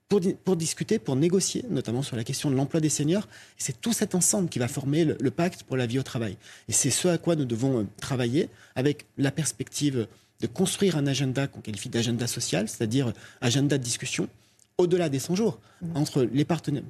pour, 0.08 0.20
pour, 0.44 0.56
discuter, 0.56 0.98
pour 0.98 1.16
négocier, 1.16 1.64
notamment 1.69 2.02
sur 2.02 2.16
la 2.16 2.24
question 2.24 2.50
de 2.50 2.54
l'emploi 2.54 2.80
des 2.80 2.88
seniors. 2.88 3.28
C'est 3.58 3.80
tout 3.80 3.92
cet 3.92 4.14
ensemble 4.14 4.48
qui 4.48 4.58
va 4.58 4.69
former 4.69 5.04
le, 5.04 5.30
pacte 5.30 5.62
pour 5.62 5.76
la 5.76 5.86
vie 5.86 5.98
au 5.98 6.02
travail. 6.02 6.36
Et 6.69 6.72
c'est 6.72 6.90
ce 6.90 7.08
à 7.08 7.19
quoi 7.19 7.36
nous 7.36 7.44
devons 7.44 7.80
euh, 7.80 7.86
travailler 8.00 8.48
avec 8.74 9.04
la 9.19 9.30
perspective 9.30 10.06
de 10.42 10.46
construire 10.48 10.96
un 10.96 11.06
agenda 11.06 11.46
qu'on 11.46 11.60
qualifie 11.60 11.88
d'agenda 11.88 12.26
social, 12.26 12.69
c'est-à-dire 12.69 13.12
agenda 13.40 13.78
de 13.78 13.82
discussion, 13.82 14.28
au-delà 14.76 15.08
des 15.08 15.20
100 15.20 15.36
jours, 15.36 15.60
mmh. 15.81 15.96
entre 15.96 16.24
les 16.24 16.44
partenaires, 16.44 16.82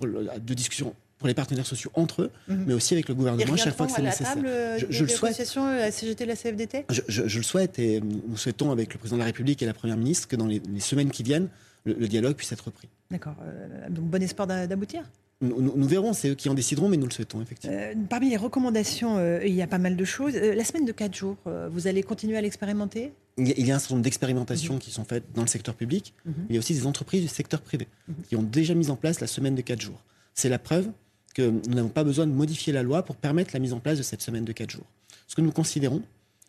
de 0.00 0.54
discussion 0.54 0.94
pour 1.18 1.26
les 1.26 1.34
partenaires 1.34 1.66
sociaux 1.66 1.90
entre 1.94 2.22
eux, 2.22 2.30
mmh. 2.46 2.54
mais 2.66 2.74
aussi 2.74 2.94
avec 2.94 3.08
le 3.08 3.14
gouvernement 3.14 3.56
chaque 3.56 3.76
fois 3.76 3.86
que 3.86 3.92
c'est 3.92 4.02
nécessaire. 4.02 4.34
Table 4.34 4.48
je, 4.78 4.86
je 4.90 5.02
le 5.02 5.08
souhaite. 5.08 5.56
Euh, 5.56 5.78
la 5.80 5.90
CGT, 5.90 6.26
la 6.26 6.36
CFDT 6.36 6.84
je, 6.90 7.00
je, 7.08 7.38
le 7.38 7.42
souhaite 7.42 7.78
et 7.78 8.00
nous 8.00 8.36
souhaitons 8.36 8.70
avec 8.70 8.92
le 8.92 8.98
président 8.98 9.16
de 9.16 9.22
la 9.22 9.26
République 9.26 9.60
et 9.62 9.66
la 9.66 9.74
première 9.74 9.96
ministre 9.96 10.28
que 10.28 10.36
dans 10.36 10.46
les, 10.46 10.60
semaines 10.78 11.10
qui 11.10 11.22
viennent, 11.22 11.48
le, 11.84 12.06
dialogue 12.06 12.36
puisse 12.36 12.52
être 12.52 12.66
repris. 12.66 12.88
D'accord. 13.10 13.34
Euh, 13.42 13.88
donc 13.88 14.04
bon 14.04 14.22
espoir 14.22 14.46
d'aboutir? 14.46 15.02
Nous, 15.40 15.86
verrons, 15.86 16.14
c'est 16.14 16.30
eux 16.30 16.34
qui 16.34 16.48
en 16.48 16.54
décideront, 16.54 16.88
mais 16.88 16.96
nous 16.96 17.06
le 17.06 17.12
souhaitons 17.12 17.40
effectivement. 17.40 17.76
Euh, 17.76 17.94
parmi 18.08 18.28
les 18.28 18.36
recommandations, 18.36 19.18
euh, 19.18 19.40
il 19.46 19.54
y 19.54 19.62
a 19.62 19.68
pas 19.68 19.78
mal 19.78 19.96
de 19.96 20.04
choses. 20.04 20.34
Euh, 20.34 20.54
la 20.54 20.64
semaine 20.64 20.84
de 20.84 20.90
4 20.90 21.14
jours, 21.14 21.36
vous 21.70 21.86
allez 21.86 22.02
continuer 22.02 22.36
à 22.36 22.40
l'expérimenter? 22.40 23.12
Il 23.36 23.64
y, 23.64 23.70
a, 23.70 23.76
un 23.76 23.78
certain 23.78 23.94
nombre 23.94 24.04
d'expérimentations 24.04 24.78
qui 24.78 24.90
sont 24.90 25.04
faites 25.04 25.22
dans 25.34 25.42
le 25.42 25.48
secteur 25.48 25.76
public. 25.76 26.12
Mhm. 26.24 26.34
Il 26.48 26.54
y 26.54 26.58
a 26.58 26.58
aussi 26.58 26.74
des 26.74 26.86
entreprises 26.86 27.22
du 27.22 27.28
secteur 27.28 27.60
privé 27.60 27.86
mhm. 28.08 28.14
qui 28.28 28.34
ont 28.34 28.42
déjà 28.42 28.74
mis 28.74 28.90
en 28.90 28.96
place 28.96 29.20
la 29.20 29.28
semaine 29.28 29.54
de 29.54 29.62
4 29.62 29.80
jours. 29.80 30.02
C'est 30.34 30.48
la 30.48 30.58
preuve 30.58 30.90
que 31.34 31.42
nous 31.42 31.74
n'avons 31.74 31.88
pas 31.88 32.02
besoin 32.02 32.26
de 32.26 32.32
modifier 32.32 32.72
la 32.72 32.82
loi 32.82 33.04
pour 33.04 33.14
permettre 33.14 33.50
la 33.54 33.60
mise 33.60 33.72
en 33.72 33.78
place 33.78 33.98
de 33.98 34.02
cette 34.02 34.22
semaine 34.22 34.44
de 34.44 34.52
4 34.52 34.70
jours. 34.70 34.86
Ce 35.28 35.36
que 35.36 35.40
nous 35.40 35.52
considérons, 35.52 36.02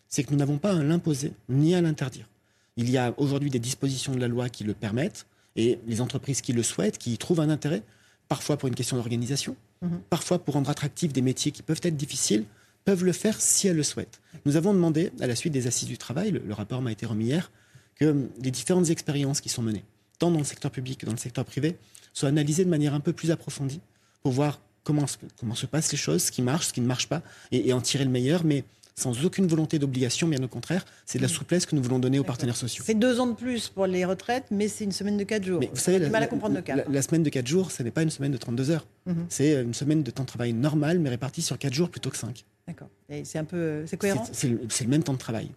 c'est 0.08 0.24
que 0.24 0.32
nous 0.32 0.38
n'avons 0.38 0.58
pas 0.58 0.72
à 0.72 0.82
l'imposer 0.82 1.32
ni 1.48 1.76
à 1.76 1.80
l'interdire. 1.80 2.28
Il 2.76 2.90
y 2.90 2.98
a 2.98 3.14
aujourd'hui 3.18 3.50
des 3.50 3.60
dispositions 3.60 4.14
de 4.14 4.20
la 4.20 4.26
loi 4.26 4.48
qui 4.48 4.64
le 4.64 4.74
permettent 4.74 5.26
et 5.54 5.78
les 5.86 6.00
entreprises 6.00 6.40
qui 6.40 6.52
le 6.52 6.64
souhaitent, 6.64 6.98
qui 6.98 7.12
y 7.12 7.18
trouvent 7.18 7.40
un 7.40 7.50
intérêt, 7.50 7.82
parfois 8.30 8.56
pour 8.56 8.68
une 8.68 8.76
question 8.76 8.96
d'organisation, 8.96 9.56
mhm. 9.82 10.00
parfois 10.08 10.38
pour 10.38 10.54
rendre 10.54 10.70
attractifs 10.70 11.12
des 11.12 11.20
métiers 11.20 11.50
qui 11.50 11.62
peuvent 11.62 11.80
être 11.82 11.96
difficiles, 11.96 12.44
peuvent 12.84 13.04
le 13.04 13.10
faire 13.12 13.40
si 13.40 13.66
elles 13.66 13.76
le 13.76 13.82
souhaitent. 13.82 14.20
Nous 14.46 14.54
avons 14.54 14.72
demandé, 14.72 15.10
à 15.20 15.26
la 15.26 15.34
suite 15.34 15.52
des 15.52 15.66
assises 15.66 15.88
du 15.88 15.98
travail, 15.98 16.30
le, 16.30 16.54
rapport 16.54 16.80
m'a 16.80 16.92
été 16.92 17.06
remis 17.06 17.26
hier, 17.26 17.50
que 17.96 18.28
les 18.40 18.52
différentes 18.52 18.88
expériences 18.88 19.40
qui 19.40 19.48
sont 19.48 19.62
menées, 19.62 19.84
tant 20.20 20.30
dans 20.30 20.38
le 20.38 20.44
secteur 20.44 20.70
public 20.70 21.00
que 21.00 21.06
dans 21.06 21.12
le 21.12 21.18
secteur 21.18 21.44
privé, 21.44 21.76
soient 22.12 22.28
analysées 22.28 22.64
de 22.64 22.70
manière 22.70 22.94
un 22.94 23.00
peu 23.00 23.12
plus 23.12 23.32
approfondie 23.32 23.80
pour 24.22 24.30
voir 24.30 24.60
comment, 24.84 25.06
comment 25.36 25.56
se 25.56 25.66
passent 25.66 25.90
les 25.90 25.98
choses, 25.98 26.22
ce 26.22 26.30
qui 26.30 26.40
marche, 26.40 26.68
ce 26.68 26.72
qui 26.72 26.80
ne 26.80 26.86
marche 26.86 27.08
pas, 27.08 27.22
et, 27.50 27.72
en 27.72 27.80
tirer 27.80 28.04
le 28.04 28.10
meilleur. 28.10 28.44
Mais 28.44 28.62
sans 29.00 29.24
aucune 29.24 29.46
volonté 29.46 29.78
d'obligation, 29.78 30.28
bien 30.28 30.42
au 30.42 30.48
contraire, 30.48 30.84
c'est 31.06 31.18
de 31.18 31.22
la 31.22 31.28
souplesse 31.28 31.66
que 31.66 31.74
nous 31.74 31.82
voulons 31.82 31.98
donner 31.98 32.18
aux 32.18 32.24
partenaires 32.24 32.56
sociaux. 32.56 32.84
C'est 32.86 32.94
deux 32.94 33.18
ans 33.20 33.26
de 33.26 33.34
plus 33.34 33.68
pour 33.68 33.86
les 33.86 34.04
retraites, 34.04 34.44
mais 34.50 34.68
c'est 34.68 34.84
une 34.84 34.92
semaine 34.92 35.16
de 35.16 35.24
quatre 35.24 35.44
jours. 35.44 35.60
Mais 35.60 35.70
vous 35.72 35.80
savez, 35.80 35.98
la, 35.98 36.08
mal 36.10 36.22
à 36.22 36.26
comprendre 36.26 36.54
le 36.54 36.62
cas. 36.62 36.76
la- 36.76 36.84
la 36.88 37.02
semaine 37.02 37.22
de 37.22 37.30
4 37.30 37.46
jours, 37.46 37.70
ce 37.70 37.82
n'est 37.82 37.90
pas 37.90 38.02
une 38.02 38.10
semaine 38.10 38.32
de 38.32 38.36
32 38.36 38.70
heures. 38.70 38.86
Mhm. 39.06 39.26
C'est 39.28 39.62
une 39.62 39.74
semaine 39.74 40.02
de 40.02 40.10
temps 40.10 40.22
de 40.24 40.28
travail 40.28 40.52
normal, 40.52 40.98
mais 40.98 41.08
répartie 41.08 41.42
sur 41.42 41.58
4 41.58 41.72
jours 41.72 41.88
plutôt 41.88 42.10
que 42.10 42.16
5. 42.16 42.44
D'accord. 42.68 42.88
C'est 43.24 43.38
un 43.38 43.44
peu, 43.44 43.84
c'est 43.86 43.96
cohérent. 43.96 44.24
C'est 44.30 44.48
le, 44.48 44.88
même 44.88 45.02
temps 45.02 45.14
de 45.14 45.18
travail. 45.18 45.50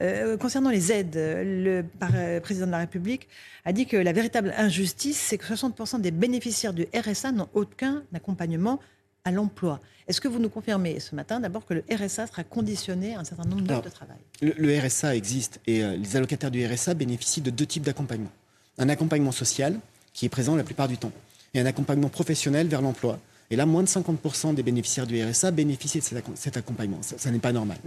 Euh, 0.00 0.36
concernant 0.36 0.70
les 0.70 0.92
aides, 0.92 1.16
euh, 1.16 1.42
le 1.82 1.82
par- 1.98 2.10
euh, 2.14 2.38
président 2.38 2.66
de 2.66 2.70
la 2.70 2.78
République 2.78 3.26
a 3.64 3.72
dit 3.72 3.86
que 3.86 3.96
la 3.96 4.12
véritable 4.12 4.54
injustice, 4.56 5.18
c'est 5.18 5.36
que 5.38 5.44
60% 5.46 5.98
des 5.98 6.12
bénéficiaires 6.12 6.72
du 6.72 6.86
RSA 6.94 7.32
n'ont 7.32 7.48
aucun 7.54 8.04
accompagnement 8.14 8.78
à 9.24 9.30
l'emploi. 9.30 9.80
Est-ce 10.08 10.20
que 10.20 10.28
vous 10.28 10.38
nous 10.38 10.48
confirmez 10.48 10.98
ce 11.00 11.14
matin 11.14 11.40
d'abord 11.40 11.64
que 11.66 11.74
le 11.74 11.84
RSA 11.92 12.26
sera 12.26 12.42
conditionné 12.44 13.14
à 13.14 13.20
un 13.20 13.24
certain 13.24 13.44
nombre 13.44 13.62
d'heures 13.62 13.82
de 13.82 13.88
travail 13.90 14.16
Le, 14.40 14.54
le 14.56 14.78
RSA 14.80 15.14
existe 15.14 15.60
et 15.66 15.82
euh, 15.84 15.96
les 15.96 16.16
allocataires 16.16 16.50
du 16.50 16.64
RSA 16.66 16.94
bénéficient 16.94 17.40
de 17.42 17.50
deux 17.50 17.66
types 17.66 17.82
d'accompagnement. 17.82 18.30
Un 18.78 18.88
accompagnement 18.88 19.32
social, 19.32 19.78
qui 20.12 20.26
est 20.26 20.30
présent 20.30 20.56
la 20.56 20.64
plupart 20.64 20.88
du 20.88 20.96
temps, 20.96 21.12
et 21.54 21.60
un 21.60 21.66
accompagnement 21.66 22.08
professionnel 22.08 22.66
vers 22.68 22.80
l'emploi. 22.82 23.18
Et 23.50 23.56
là, 23.56 23.66
moins 23.66 23.82
de 23.82 23.88
50% 23.88 24.54
des 24.54 24.62
bénéficiaires 24.62 25.06
du 25.06 25.22
RSA 25.22 25.50
bénéficient 25.50 25.98
de 25.98 26.04
cet, 26.04 26.18
accom- 26.18 26.36
cet 26.36 26.56
accompagnement. 26.56 27.02
Ça, 27.02 27.16
ça 27.18 27.30
n'est 27.30 27.38
pas 27.40 27.52
normal. 27.52 27.78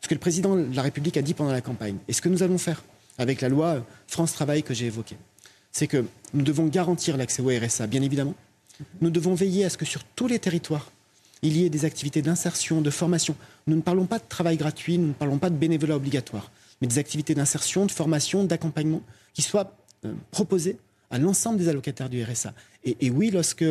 Ce 0.00 0.06
que 0.08 0.14
le 0.14 0.20
président 0.20 0.56
de 0.56 0.74
la 0.74 0.82
République 0.82 1.16
a 1.16 1.22
dit 1.22 1.34
pendant 1.34 1.50
la 1.52 1.60
campagne, 1.60 1.96
et 2.06 2.12
ce 2.12 2.22
que 2.22 2.28
nous 2.28 2.42
allons 2.42 2.58
faire 2.58 2.82
avec 3.18 3.40
la 3.40 3.48
loi 3.48 3.66
euh, 3.66 3.80
France 4.06 4.32
Travail 4.32 4.62
que 4.62 4.74
j'ai 4.74 4.86
évoquée, 4.86 5.16
c'est 5.72 5.86
que 5.88 6.04
nous 6.34 6.42
devons 6.42 6.66
garantir 6.66 7.16
l'accès 7.16 7.42
au 7.42 7.48
RSA, 7.48 7.86
bien 7.88 8.00
évidemment. 8.02 8.34
Nous 9.00 9.10
devons 9.10 9.34
veiller 9.34 9.64
à 9.64 9.70
ce 9.70 9.76
que 9.76 9.84
sur 9.84 10.04
tous 10.04 10.26
les 10.26 10.38
territoires, 10.38 10.90
il 11.42 11.56
y 11.56 11.64
ait 11.64 11.70
des 11.70 11.84
activités 11.84 12.22
d'insertion, 12.22 12.80
de 12.80 12.90
formation. 12.90 13.36
Nous 13.66 13.76
ne 13.76 13.80
parlons 13.82 14.06
pas 14.06 14.18
de 14.18 14.24
travail 14.28 14.56
gratuit, 14.56 14.98
nous 14.98 15.08
ne 15.08 15.12
parlons 15.12 15.38
pas 15.38 15.50
de 15.50 15.56
bénévolat 15.56 15.96
obligatoire, 15.96 16.50
mais 16.80 16.86
des 16.88 16.98
activités 16.98 17.34
d'insertion, 17.34 17.86
de 17.86 17.92
formation, 17.92 18.44
d'accompagnement 18.44 19.02
qui 19.34 19.42
soient 19.42 19.76
euh, 20.04 20.12
proposées 20.30 20.78
à 21.10 21.18
l'ensemble 21.18 21.58
des 21.58 21.68
allocataires 21.68 22.08
du 22.08 22.22
RSA. 22.22 22.52
Et, 22.84 22.96
et 23.00 23.10
oui, 23.10 23.30
lorsque 23.30 23.62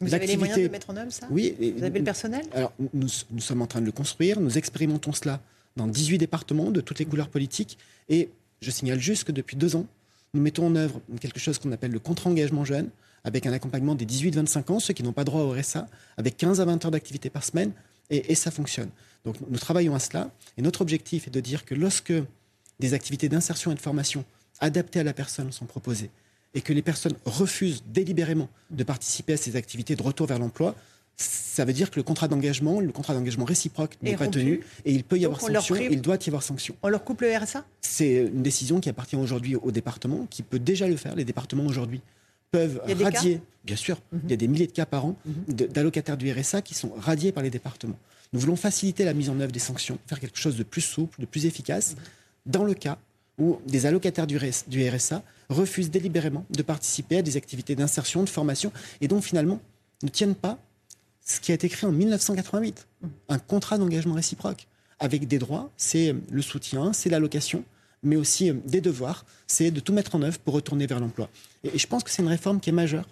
Vous 0.00 0.14
avez 0.14 0.26
les 0.26 0.36
moyens 0.36 0.58
de 0.58 0.64
le 0.64 0.68
mettre 0.70 0.90
en 0.90 0.96
œuvre, 0.96 1.10
ça? 1.12 1.26
Oui. 1.30 1.54
et- 1.60 1.72
Vous 1.72 1.82
avez 1.84 1.98
le 1.98 2.04
personnel? 2.04 2.44
Alors, 2.52 2.72
nous, 2.92 3.08
nous 3.30 3.40
sommes 3.40 3.62
en 3.62 3.66
train 3.66 3.80
de 3.80 3.86
le 3.86 3.92
construire, 3.92 4.38
nous 4.40 4.56
expérimentons 4.58 5.12
cela 5.12 5.40
dans 5.76 5.86
18 5.86 6.18
départements 6.18 6.70
de 6.70 6.80
toutes 6.80 6.98
les 6.98 7.04
couleurs 7.06 7.28
politiques. 7.28 7.78
Et 8.08 8.28
je 8.60 8.70
signale 8.70 9.00
juste 9.00 9.24
que 9.24 9.32
depuis 9.32 9.56
deux 9.56 9.74
ans, 9.76 9.86
nous 10.34 10.40
mettons 10.42 10.66
en 10.66 10.76
œuvre 10.76 11.00
quelque 11.20 11.40
chose 11.40 11.58
qu'on 11.58 11.72
appelle 11.72 11.92
le 11.92 11.98
contre-engagement 11.98 12.64
jeune, 12.64 12.88
avec 13.26 13.44
un 13.44 13.52
accompagnement 13.52 13.96
des 13.96 14.06
18-25 14.06 14.72
ans, 14.72 14.80
ceux 14.80 14.94
qui 14.94 15.02
n'ont 15.02 15.12
pas 15.12 15.24
droit 15.24 15.42
au 15.42 15.50
RSA, 15.50 15.88
avec 16.16 16.36
15 16.36 16.60
à 16.60 16.64
20 16.64 16.84
heures 16.84 16.90
d'activité 16.92 17.28
par 17.28 17.42
semaine, 17.42 17.72
et, 18.08 18.30
et 18.30 18.34
ça 18.36 18.52
fonctionne. 18.52 18.88
Donc 19.24 19.34
nous 19.50 19.58
travaillons 19.58 19.96
à 19.96 19.98
cela, 19.98 20.30
et 20.56 20.62
notre 20.62 20.80
objectif 20.80 21.26
est 21.26 21.30
de 21.30 21.40
dire 21.40 21.64
que 21.64 21.74
lorsque 21.74 22.12
des 22.78 22.94
activités 22.94 23.28
d'insertion 23.28 23.72
et 23.72 23.74
de 23.74 23.80
formation 23.80 24.24
adaptées 24.60 25.00
à 25.00 25.02
la 25.02 25.12
personne 25.12 25.50
sont 25.50 25.66
proposées, 25.66 26.10
et 26.54 26.60
que 26.60 26.72
les 26.72 26.82
personnes 26.82 27.14
refusent 27.24 27.82
délibérément 27.88 28.48
de 28.70 28.84
participer 28.84 29.32
à 29.32 29.36
ces 29.36 29.56
activités 29.56 29.96
de 29.96 30.02
retour 30.04 30.28
vers 30.28 30.38
l'emploi, 30.38 30.76
ça 31.16 31.64
veut 31.64 31.72
dire 31.72 31.90
que 31.90 31.96
le 31.96 32.04
contrat 32.04 32.28
d'engagement, 32.28 32.78
le 32.78 32.92
contrat 32.92 33.14
d'engagement 33.14 33.44
réciproque 33.44 33.94
Est 34.04 34.10
n'est 34.10 34.16
pas 34.16 34.28
tenu 34.28 34.60
et 34.84 34.92
il 34.92 35.02
peut 35.02 35.16
y 35.16 35.22
Donc, 35.22 35.34
avoir 35.34 35.40
sanction, 35.40 35.74
prive. 35.74 35.90
il 35.90 36.00
doit 36.00 36.18
y 36.24 36.28
avoir 36.28 36.42
sanction. 36.44 36.76
On 36.82 36.88
leur 36.88 37.02
coupe 37.02 37.22
le 37.22 37.36
RSA 37.36 37.64
C'est 37.80 38.16
une 38.16 38.42
décision 38.42 38.78
qui 38.80 38.88
appartient 38.88 39.16
aujourd'hui 39.16 39.56
au 39.56 39.72
département, 39.72 40.26
qui 40.30 40.42
peut 40.42 40.58
déjà 40.58 40.86
le 40.86 40.96
faire. 40.96 41.16
Les 41.16 41.24
départements 41.24 41.64
aujourd'hui 41.64 42.02
peuvent 42.56 42.80
Mhm. 42.88 43.02
radier, 43.02 43.40
bien 43.64 43.76
sûr, 43.76 43.98
il 44.24 44.30
y 44.30 44.32
a 44.32 44.36
des 44.36 44.48
milliers 44.48 44.66
de 44.66 44.72
cas 44.72 44.86
par 44.86 45.04
an 45.04 45.16
de- 45.48 45.66
d'allocataires 45.66 46.16
du 46.16 46.30
RSA 46.32 46.62
qui 46.62 46.74
sont 46.74 46.92
radiés 46.96 47.32
par 47.32 47.42
les 47.42 47.50
départements. 47.50 47.98
Nous 48.32 48.40
voulons 48.40 48.56
faciliter 48.56 49.04
la 49.04 49.14
mise 49.14 49.28
en 49.30 49.38
œuvre 49.40 49.52
des 49.52 49.58
sanctions, 49.70 49.98
faire 50.06 50.20
quelque 50.20 50.38
chose 50.38 50.56
de 50.56 50.62
plus 50.62 50.80
souple, 50.80 51.20
de 51.20 51.26
plus 51.26 51.44
efficace, 51.46 51.92
Mhm. 51.96 52.52
dans 52.54 52.64
le 52.64 52.74
cas 52.74 52.98
où 53.38 53.58
des 53.66 53.84
allocataires 53.86 54.26
du 54.26 54.38
RSA 54.38 55.22
refusent 55.50 55.90
délibérément 55.90 56.44
de 56.50 56.62
participer 56.62 57.18
à 57.18 57.22
des 57.22 57.36
activités 57.36 57.74
d'insertion, 57.76 58.22
de 58.24 58.28
formation, 58.30 58.72
et 59.02 59.08
donc 59.08 59.22
finalement 59.22 59.60
ne 60.02 60.08
tiennent 60.08 60.34
pas 60.34 60.58
ce 61.24 61.40
qui 61.40 61.52
a 61.52 61.54
été 61.56 61.68
créé 61.68 61.86
en 61.88 61.92
1988, 61.92 62.86
un 63.28 63.38
contrat 63.38 63.76
d'engagement 63.78 64.14
réciproque, 64.14 64.66
avec 64.98 65.28
des 65.28 65.38
droits, 65.38 65.70
c'est 65.76 66.14
le 66.30 66.40
soutien, 66.42 66.92
c'est 66.94 67.10
l'allocation, 67.10 67.62
mais 68.06 68.16
aussi 68.16 68.50
euh, 68.50 68.54
des 68.64 68.80
devoirs, 68.80 69.26
c'est 69.46 69.70
de 69.70 69.80
tout 69.80 69.92
mettre 69.92 70.14
en 70.14 70.22
œuvre 70.22 70.38
pour 70.38 70.54
retourner 70.54 70.86
vers 70.86 71.00
l'emploi. 71.00 71.28
Et, 71.64 71.78
je 71.78 71.86
pense 71.86 72.02
que 72.02 72.10
c'est 72.10 72.22
une 72.22 72.28
réforme 72.28 72.60
qui 72.60 72.70
est 72.70 72.72
majeure, 72.72 73.06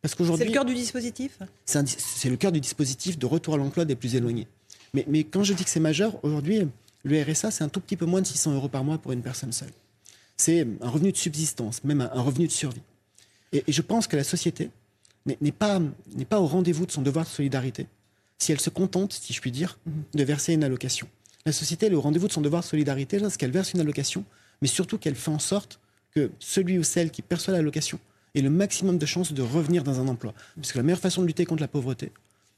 parce 0.00 0.12
C'est 0.12 0.18
qu'aujourd'hui, 0.18 0.46
le 0.46 0.52
cœur 0.52 0.64
du 0.64 0.74
dispositif? 0.74 1.38
c'est 1.64 1.88
c'est 1.88 2.30
le 2.30 2.36
cœur 2.36 2.50
du 2.50 2.60
dispositif 2.60 3.18
de 3.18 3.26
retour 3.26 3.54
à 3.54 3.56
l'emploi 3.56 3.84
des 3.84 3.94
plus 3.94 4.16
éloignés. 4.16 4.48
Mais, 4.94 5.04
mais 5.08 5.24
quand 5.24 5.44
je 5.44 5.52
dis 5.52 5.64
que 5.64 5.70
c'est 5.70 5.80
majeur, 5.80 6.18
aujourd'hui, 6.24 6.66
le 7.04 7.22
RSA, 7.22 7.50
c'est 7.50 7.64
un 7.64 7.68
tout 7.68 7.80
petit 7.80 7.96
peu 7.96 8.06
moins 8.06 8.20
de 8.20 8.26
600 8.26 8.54
euros 8.54 8.68
par 8.68 8.84
mois 8.84 8.98
pour 8.98 9.12
une 9.12 9.22
personne 9.22 9.52
seule. 9.52 9.72
C'est 10.36 10.66
un 10.80 10.88
revenu 10.88 11.12
de 11.12 11.16
subsistance, 11.16 11.84
même 11.84 12.00
un, 12.00 12.20
revenu 12.20 12.46
de 12.46 12.52
survie. 12.52 12.82
Et, 13.52 13.64
je 13.68 13.82
pense 13.82 14.06
que 14.06 14.16
la 14.16 14.24
société 14.24 14.70
n'est 15.26 15.52
pas, 15.52 15.80
n'est 16.16 16.24
pas 16.24 16.40
au 16.40 16.46
rendez-vous 16.46 16.86
de 16.86 16.90
son 16.90 17.02
devoir 17.02 17.24
de 17.24 17.30
solidarité 17.30 17.86
si 18.38 18.50
elle 18.50 18.60
se 18.60 18.70
contente, 18.70 19.12
si 19.12 19.32
je 19.32 19.40
puis 19.40 19.52
dire, 19.52 19.78
de 20.14 20.24
verser 20.24 20.54
une 20.54 20.64
allocation. 20.64 21.06
La 21.46 21.52
société 21.52 21.86
elle 21.86 21.92
est 21.92 21.96
au 21.96 22.00
rendez-vous 22.00 22.28
de 22.28 22.32
son 22.32 22.40
devoir 22.40 22.62
de 22.62 22.66
solidarité 22.68 23.18
lorsqu'elle 23.18 23.50
verse 23.50 23.72
une 23.72 23.80
allocation, 23.80 24.24
mais 24.60 24.68
surtout 24.68 24.98
qu'elle 24.98 25.14
fait 25.16 25.30
en 25.30 25.38
sorte 25.40 25.80
que 26.14 26.30
celui 26.38 26.78
ou 26.78 26.82
celle 26.84 27.10
qui 27.10 27.22
perçoit 27.22 27.52
l'allocation 27.54 27.98
ait 28.34 28.42
le 28.42 28.50
maximum 28.50 28.96
de 28.98 29.06
chances 29.06 29.32
de 29.32 29.42
revenir 29.42 29.82
dans 29.82 30.00
un 30.00 30.08
emploi. 30.08 30.34
Parce 30.56 30.72
que 30.72 30.78
la 30.78 30.84
meilleure 30.84 31.00
façon 31.00 31.22
de 31.22 31.26
lutter 31.26 31.44
contre 31.44 31.60
la 31.62 31.68
pauvreté, 31.68 32.12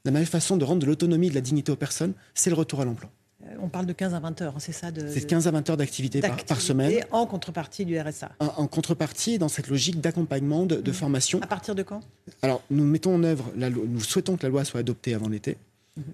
la 0.05 0.11
meilleure 0.11 0.29
façon 0.29 0.55
de 0.57 0.63
rendre 0.63 0.81
de 0.81 0.85
l'autonomie 0.85 1.27
et 1.27 1.29
de 1.31 1.35
la 1.35 1.41
dignité 1.41 1.71
aux 1.71 1.75
personnes, 1.75 2.13
c'est 2.33 2.49
le 2.49 2.55
retour 2.55 2.79
à 2.81 2.85
l'emploi. 2.85 3.09
Euh, 3.45 3.55
On 3.59 3.67
parle 3.69 3.85
de 3.87 3.93
15 3.93 4.13
à 4.13 4.19
20 4.19 4.41
heures, 4.41 4.53
hein, 4.55 4.59
c'est 4.59 4.71
ça 4.71 4.91
de, 4.91 5.07
C'est 5.07 5.25
15 5.25 5.47
à 5.47 5.51
20 5.51 5.69
heures 5.71 5.77
d'activité 5.77 6.21
par, 6.21 6.61
semaine, 6.61 7.03
en 7.11 7.25
contrepartie 7.25 7.85
du 7.85 7.99
RSA. 7.99 8.31
en, 8.39 8.45
en 8.45 8.67
contrepartie 8.67 9.37
dans 9.39 9.49
cette 9.49 9.67
logique 9.67 9.99
d'accompagnement, 9.99 10.65
de, 10.65 10.75
de 10.77 10.91
formation. 10.91 11.41
À 11.41 11.47
partir 11.47 11.75
de 11.75 11.83
quand? 11.83 12.01
Alors, 12.43 12.61
nous 12.69 12.85
mettons 12.85 13.15
en 13.15 13.23
œuvre, 13.23 13.51
la 13.57 13.69
loi- 13.69 13.83
nous 13.87 13.99
souhaitons 14.01 14.37
que 14.37 14.43
la 14.43 14.49
loi 14.49 14.63
soit 14.63 14.79
adoptée 14.81 15.13
avant 15.15 15.27
l'été. 15.27 15.57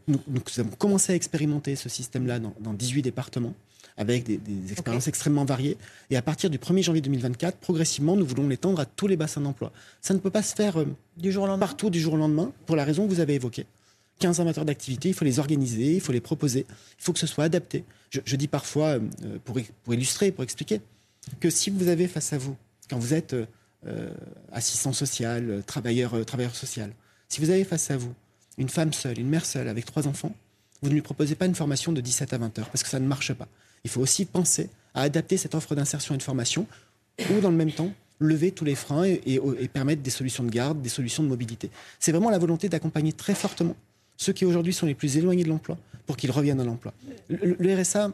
Nous, 0.08 0.20
nous 0.28 0.42
avons 0.60 0.70
commencé 0.78 1.14
à 1.14 1.16
expérimenter 1.16 1.76
ce 1.76 1.90
système-là 1.90 2.40
dans, 2.40 2.54
dans 2.60 2.74
18 2.74 3.02
départements, 3.02 3.54
avec 3.98 4.24
des, 4.24 4.38
des 4.38 4.72
expériences 4.72 5.08
extrêmement 5.08 5.44
variées. 5.46 5.78
Et 6.10 6.18
à 6.18 6.22
partir 6.22 6.50
du 6.50 6.58
1er 6.60 6.84
janvier 6.84 7.02
2024, 7.02 7.58
progressivement, 7.58 8.16
nous 8.16 8.26
voulons 8.26 8.48
l'étendre 8.48 8.80
à 8.80 8.86
tous 8.86 9.08
les 9.08 9.18
bassins 9.18 9.42
d'emploi. 9.42 9.72
Ça 10.02 10.14
ne 10.14 10.20
peut 10.20 10.30
pas 10.30 10.44
se 10.44 10.56
faire 10.56 10.80
euh, 10.80 10.86
Du 11.18 11.32
jour 11.32 11.44
au 11.44 11.48
lendemain? 11.48 11.66
partout 11.66 11.90
du 11.90 12.00
jour 12.00 12.14
au 12.14 12.18
lendemain, 12.18 12.52
pour 12.66 12.76
la 12.76 12.86
raison 12.86 13.08
que 13.08 13.14
vous 13.14 13.20
avez 13.20 13.36
évoquée. 13.36 13.66
15 14.20 14.40
amateurs 14.40 14.66
d'activité, 14.66 15.10
il 15.10 15.16
faut 15.16 15.26
les 15.26 15.40
organiser, 15.40 15.96
il 15.96 16.02
faut 16.02 16.12
les 16.12 16.22
proposer, 16.22 16.68
il 16.70 17.04
faut 17.04 17.12
que 17.12 17.20
ce 17.20 17.26
soit 17.26 17.44
adapté. 17.44 17.84
Je, 18.12 18.20
je 18.24 18.36
dis 18.36 18.48
parfois, 18.48 19.00
euh, 19.00 19.00
pour, 19.44 19.58
pour 19.84 19.94
illustrer, 19.96 20.32
pour 20.32 20.44
expliquer, 20.44 20.82
que 21.40 21.50
si 21.50 21.72
vous 21.72 21.88
avez 21.88 22.08
face 22.08 22.34
à 22.34 22.38
vous, 22.38 22.56
quand 22.88 23.00
vous 23.00 23.16
êtes 23.16 23.36
euh, 23.88 24.14
assistant 24.52 24.94
social, 24.94 25.64
travailleur, 25.66 26.24
travailleur 26.26 26.56
social, 26.56 26.94
si 27.30 27.42
vous 27.42 27.50
avez 27.50 27.64
face 27.64 27.90
à 27.90 27.98
vous 27.98 28.14
une 28.58 28.70
femme 28.70 28.94
seule, 28.94 29.20
une 29.20 29.30
mère 29.30 29.46
seule 29.46 29.68
avec 29.68 29.86
trois 29.86 30.08
enfants, 30.08 30.34
vous 30.82 30.90
ne 30.90 30.94
lui 30.94 31.02
proposez 31.02 31.36
pas 31.36 31.46
une 31.46 31.56
formation 31.56 31.92
de 31.92 32.02
17 32.02 32.34
à 32.34 32.38
20 32.38 32.60
heures, 32.60 32.70
parce 32.70 32.84
que 32.84 32.90
ça 32.90 33.00
ne 33.00 33.08
marche 33.08 33.34
pas. 33.34 33.48
Il 33.84 33.90
faut 33.90 34.02
aussi 34.02 34.26
penser 34.26 34.70
à 34.94 35.04
adapter 35.04 35.38
cette 35.38 35.56
offre 35.56 35.76
d'insertion 35.76 36.16
et 36.16 36.18
de 36.18 36.24
formation, 36.24 36.68
ou 37.32 37.40
dans 37.40 37.52
le 37.52 37.58
même 37.58 37.72
temps, 37.72 37.92
lever 38.20 38.52
tous 38.52 38.66
les 38.66 38.76
freins 38.76 39.04
et, 39.06 39.22
et- 39.26 39.40
et 39.60 39.68
permettre 39.68 40.02
des 40.02 40.10
solutions 40.12 40.44
de 40.44 40.50
garde, 40.52 40.82
des 40.82 40.90
solutions 40.90 41.24
de 41.24 41.28
mobilité. 41.28 41.70
C'est 42.00 42.12
vraiment 42.12 42.30
la 42.30 42.38
volonté 42.40 42.70
d'accompagner 42.70 43.14
très 43.14 43.34
fortement 43.36 43.76
ceux 44.18 44.34
qui 44.34 44.46
aujourd'hui 44.46 44.74
sont 44.74 44.86
les 44.86 44.94
plus 44.94 45.18
éloignés 45.18 45.44
de 45.44 45.50
l'emploi 45.50 45.78
pour 46.06 46.18
qu'ils 46.18 46.30
reviennent 46.32 46.60
à 46.60 46.64
l'emploi. 46.64 46.94
Le, 47.30 47.56
le 47.58 47.82
RSA, 47.82 48.12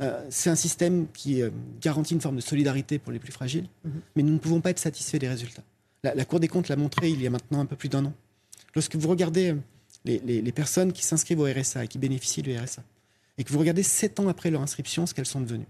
euh, 0.00 0.24
c'est 0.30 0.50
un 0.50 0.54
système 0.54 1.06
qui 1.12 1.42
euh, 1.42 1.50
garantit 1.80 2.14
une 2.14 2.20
forme 2.20 2.36
de 2.36 2.40
solidarité 2.40 2.98
pour 3.00 3.10
les 3.12 3.18
plus 3.18 3.32
fragiles, 3.32 3.66
mais 4.14 4.22
nous 4.22 4.32
ne 4.34 4.38
pouvons 4.38 4.60
pas 4.60 4.70
être 4.70 4.78
satisfaits 4.78 5.18
des 5.18 5.28
résultats. 5.28 5.62
La, 6.04 6.14
la 6.14 6.24
Cour 6.24 6.38
des 6.38 6.46
comptes 6.48 6.68
l'a 6.68 6.76
montré 6.76 7.10
il 7.10 7.20
y 7.20 7.26
a 7.26 7.30
maintenant 7.30 7.60
un 7.60 7.66
peu 7.66 7.74
plus 7.76 7.88
d'un 7.88 8.04
an. 8.04 8.12
Lorsque 8.74 8.96
vous 8.96 9.08
regardez 9.08 9.50
euh, 9.50 9.56
les, 10.04 10.52
personnes 10.52 10.92
qui 10.92 11.04
s'inscrivent 11.04 11.40
au 11.40 11.46
RSA 11.46 11.84
et 11.84 11.88
qui 11.88 11.98
bénéficient 11.98 12.42
du 12.42 12.56
RSA, 12.56 12.82
et 13.38 13.44
que 13.44 13.52
vous 13.52 13.58
regardez 13.58 13.82
sept 13.82 14.20
ans 14.20 14.28
après 14.28 14.50
leur 14.50 14.62
inscription 14.62 15.06
ce 15.06 15.14
qu'elles 15.14 15.26
sont 15.26 15.40
devenues, 15.40 15.66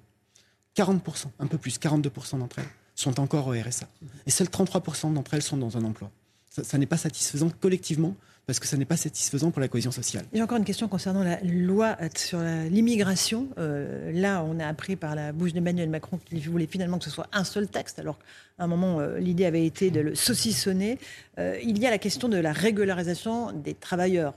40%, 0.76 1.26
un 1.38 1.46
peu 1.46 1.58
plus, 1.58 1.78
42% 1.78 2.38
d'entre 2.38 2.60
elles 2.60 2.68
sont 2.94 3.20
encore 3.20 3.46
au 3.46 3.52
RSA. 3.52 3.88
Et 4.26 4.30
seuls 4.30 4.48
33% 4.48 5.12
d'entre 5.12 5.34
elles 5.34 5.42
sont 5.42 5.56
dans 5.56 5.76
un 5.76 5.84
emploi. 5.84 6.10
Ça, 6.50 6.64
ça 6.64 6.78
n'est 6.78 6.86
pas 6.86 6.96
satisfaisant 6.96 7.50
collectivement 7.60 8.14
parce 8.46 8.58
que 8.58 8.66
ça 8.66 8.76
n'est 8.76 8.84
pas 8.84 8.96
satisfaisant 8.96 9.50
pour 9.52 9.60
la 9.60 9.68
cohésion 9.68 9.92
sociale. 9.92 10.24
J'ai 10.32 10.42
encore 10.42 10.58
une 10.58 10.64
question 10.64 10.88
concernant 10.88 11.22
la 11.22 11.40
loi 11.42 11.96
sur 12.16 12.40
l'immigration. 12.40 13.48
Euh, 13.58 14.10
là, 14.12 14.44
on 14.44 14.58
a 14.58 14.66
appris 14.66 14.96
par 14.96 15.14
la 15.14 15.32
bouche 15.32 15.52
d'Emmanuel 15.52 15.88
Macron 15.88 16.18
qu'il 16.24 16.40
voulait 16.50 16.66
finalement 16.66 16.98
que 16.98 17.04
ce 17.04 17.10
soit 17.10 17.28
un 17.32 17.44
seul 17.44 17.68
texte, 17.68 17.98
alors 18.00 18.18
qu'à 18.18 18.64
un 18.64 18.66
moment, 18.66 18.98
euh, 19.00 19.18
l'idée 19.18 19.44
avait 19.46 19.64
été 19.64 19.90
de 19.90 20.00
le 20.00 20.14
saucissonner. 20.16 20.98
Euh, 21.38 21.56
il 21.62 21.78
y 21.78 21.86
a 21.86 21.90
la 21.90 21.98
question 21.98 22.28
de 22.28 22.36
la 22.36 22.52
régularisation 22.52 23.52
des 23.52 23.74
travailleurs 23.74 24.34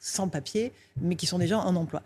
sans 0.00 0.28
papier, 0.28 0.72
mais 1.00 1.16
qui 1.16 1.26
sont 1.26 1.38
déjà 1.38 1.58
en 1.58 1.76
emploi. 1.76 2.02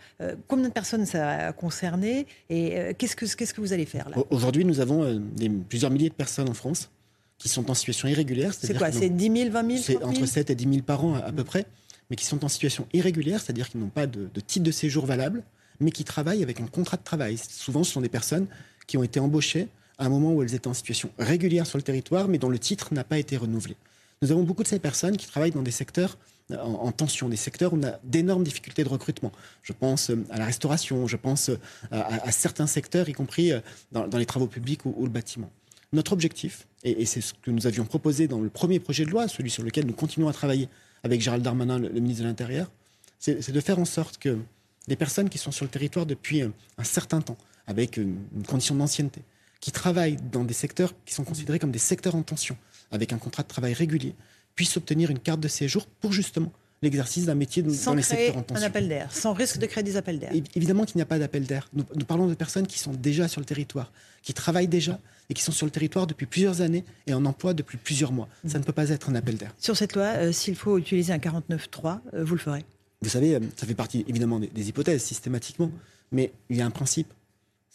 Combien 0.48 0.68
de 0.68 0.72
personnes 0.72 1.06
ça 1.06 1.30
a 1.48 1.52
concerné 1.52 2.26
et 2.50 2.94
qu'est-ce, 2.98 3.16
que, 3.16 3.24
qu'est-ce 3.24 3.54
que 3.54 3.60
vous 3.60 3.72
allez 3.72 3.86
faire 3.86 4.08
là? 4.10 4.16
Aujourd'hui, 4.30 4.64
nous 4.64 4.80
avons 4.80 5.18
des- 5.36 5.48
plusieurs 5.48 5.90
milliers 5.90 6.08
de 6.08 6.14
personnes 6.14 6.48
en 6.48 6.54
France 6.54 6.90
qui 7.38 7.48
sont 7.48 7.70
en 7.70 7.74
situation 7.74 8.08
irrégulière. 8.08 8.52
C'est 8.54 8.76
quoi 8.76 8.92
C'est 8.92 9.10
n'ont- 9.10 9.16
10 9.16 9.32
000, 9.32 9.50
20 9.50 9.66
000 9.70 9.82
C'est 9.82 9.94
30 9.94 10.14
000 10.14 10.22
entre 10.22 10.32
7 10.32 10.50
et 10.50 10.54
10 10.54 10.64
000 10.64 10.76
par 10.82 11.04
an 11.04 11.14
à, 11.14 11.18
à 11.18 11.32
peu 11.32 11.44
près, 11.44 11.66
mais 12.10 12.16
qui 12.16 12.24
sont 12.24 12.44
en 12.44 12.48
situation 12.48 12.86
irrégulière, 12.92 13.40
c'est-à-dire 13.40 13.68
qu'ils 13.68 13.80
n'ont 13.80 13.88
pas 13.88 14.06
de, 14.06 14.28
de 14.32 14.40
titre 14.40 14.64
de 14.64 14.70
séjour 14.70 15.06
valable 15.06 15.42
mais 15.80 15.90
qui 15.90 16.04
travaillent 16.04 16.42
avec 16.42 16.60
un 16.60 16.66
contrat 16.66 16.96
de 16.96 17.02
travail. 17.02 17.38
Souvent, 17.38 17.84
ce 17.84 17.92
sont 17.92 18.00
des 18.00 18.08
personnes 18.08 18.46
qui 18.86 18.96
ont 18.96 19.02
été 19.02 19.20
embauchées 19.20 19.68
à 19.98 20.06
un 20.06 20.08
moment 20.08 20.32
où 20.32 20.42
elles 20.42 20.54
étaient 20.54 20.68
en 20.68 20.74
situation 20.74 21.10
régulière 21.18 21.66
sur 21.66 21.78
le 21.78 21.82
territoire, 21.82 22.28
mais 22.28 22.38
dont 22.38 22.50
le 22.50 22.58
titre 22.58 22.92
n'a 22.92 23.04
pas 23.04 23.18
été 23.18 23.36
renouvelé. 23.36 23.76
Nous 24.22 24.30
avons 24.32 24.42
beaucoup 24.42 24.62
de 24.62 24.68
ces 24.68 24.78
personnes 24.78 25.16
qui 25.16 25.26
travaillent 25.26 25.52
dans 25.52 25.62
des 25.62 25.70
secteurs 25.70 26.16
euh, 26.52 26.58
en, 26.58 26.92
tension, 26.92 27.28
des 27.28 27.36
secteurs 27.36 27.72
où 27.72 27.78
on 27.78 27.82
a 27.82 27.98
d'énormes 28.04 28.44
difficultés 28.44 28.84
de 28.84 28.88
recrutement. 28.88 29.32
Je 29.62 29.72
pense 29.72 30.10
euh, 30.10 30.24
à 30.30 30.38
la 30.38 30.44
restauration, 30.44 31.06
je 31.06 31.16
pense 31.16 31.48
euh, 31.48 31.58
à, 31.90 32.30
certains 32.30 32.66
secteurs, 32.66 33.08
y 33.08 33.12
compris 33.12 33.52
dans, 33.92 34.06
les 34.16 34.26
travaux 34.26 34.46
publics 34.46 34.84
ou, 34.86 35.04
le 35.04 35.10
bâtiment. 35.10 35.50
Notre 35.96 36.12
objectif, 36.12 36.66
et, 36.84 37.06
c'est 37.06 37.22
ce 37.22 37.32
que 37.32 37.50
nous 37.50 37.66
avions 37.66 37.86
proposé 37.86 38.28
dans 38.28 38.38
le 38.38 38.50
premier 38.50 38.80
projet 38.80 39.06
de 39.06 39.10
loi, 39.10 39.28
celui 39.28 39.48
sur 39.48 39.62
lequel 39.62 39.86
nous 39.86 39.94
continuons 39.94 40.28
à 40.28 40.32
travailler 40.34 40.68
avec 41.02 41.22
Gérald 41.22 41.42
Darmanin, 41.42 41.78
le, 41.78 41.88
ministre 41.88 42.22
de 42.22 42.28
l'Intérieur, 42.28 42.70
c'est 43.18 43.50
de 43.50 43.60
faire 43.60 43.78
en 43.78 43.86
sorte 43.86 44.18
que 44.18 44.36
des 44.88 44.96
personnes 44.96 45.30
qui 45.30 45.38
sont 45.38 45.52
sur 45.52 45.64
le 45.64 45.70
territoire 45.70 46.04
depuis 46.04 46.42
un 46.42 46.52
certain 46.84 47.22
temps, 47.22 47.38
avec 47.66 47.96
une 47.96 48.18
condition 48.46 48.74
d'ancienneté, 48.74 49.22
qui 49.60 49.72
travaillent 49.72 50.18
dans 50.30 50.44
des 50.44 50.52
secteurs 50.52 50.92
qui 51.06 51.14
sont 51.14 51.24
considérés 51.24 51.58
comme 51.58 51.72
des 51.72 51.78
secteurs 51.78 52.14
en 52.14 52.22
tension, 52.22 52.58
avec 52.90 53.14
un 53.14 53.18
contrat 53.18 53.42
de 53.42 53.48
travail 53.48 53.72
régulier, 53.72 54.14
puissent 54.54 54.76
obtenir 54.76 55.10
une 55.10 55.18
carte 55.18 55.40
de 55.40 55.48
séjour 55.48 55.86
pour 55.86 56.12
justement 56.12 56.52
l'exercice 56.86 57.26
d'un 57.26 57.34
métier 57.34 57.62
dans 57.62 57.94
les 57.94 58.02
secteurs 58.02 58.38
en 58.38 58.42
tension. 58.42 58.64
un 58.64 58.66
appel 58.66 58.88
d'air, 58.88 59.12
sans 59.12 59.32
risque 59.32 59.58
de 59.58 59.66
créer 59.66 59.84
des 59.84 59.96
appels 59.96 60.18
d'air. 60.18 60.32
Évidemment 60.54 60.84
qu'il 60.84 60.96
n'y 60.96 61.02
a 61.02 61.06
pas 61.06 61.18
d'appel 61.18 61.44
d'air. 61.44 61.68
Nous, 61.74 62.04
parlons 62.06 62.26
de 62.26 62.34
personnes 62.34 62.66
qui 62.66 62.78
sont 62.78 62.92
déjà 62.92 63.28
sur 63.28 63.40
le 63.40 63.46
territoire, 63.46 63.92
qui 64.22 64.32
travaillent 64.32 64.68
déjà 64.68 64.98
et 65.28 65.34
qui 65.34 65.42
sont 65.42 65.52
sur 65.52 65.66
le 65.66 65.72
territoire 65.72 66.06
depuis 66.06 66.26
plusieurs 66.26 66.60
années 66.60 66.84
et 67.06 67.14
en 67.14 67.24
emploi 67.24 67.52
depuis 67.52 67.78
plusieurs 67.78 68.12
mois. 68.12 68.28
Ça 68.46 68.58
ne 68.58 68.64
peut 68.64 68.72
pas 68.72 68.90
être 68.90 69.10
un 69.10 69.14
appel 69.14 69.36
d'air. 69.36 69.54
Sur 69.58 69.76
cette 69.76 69.94
loi, 69.94 70.04
euh, 70.04 70.32
s'il 70.32 70.54
faut 70.54 70.78
utiliser 70.78 71.12
un 71.12 71.18
49.3, 71.18 72.00
euh, 72.14 72.24
vous 72.24 72.34
le 72.34 72.40
ferez 72.40 72.64
Vous 73.02 73.08
savez, 73.10 73.34
euh, 73.34 73.40
ça 73.56 73.66
fait 73.66 73.74
partie 73.74 74.04
évidemment 74.08 74.38
des 74.38 74.68
hypothèses 74.68 75.02
systématiquement, 75.02 75.70
mais 76.12 76.32
il 76.48 76.56
y 76.56 76.60
a 76.60 76.66
un 76.66 76.70
principe 76.70 77.12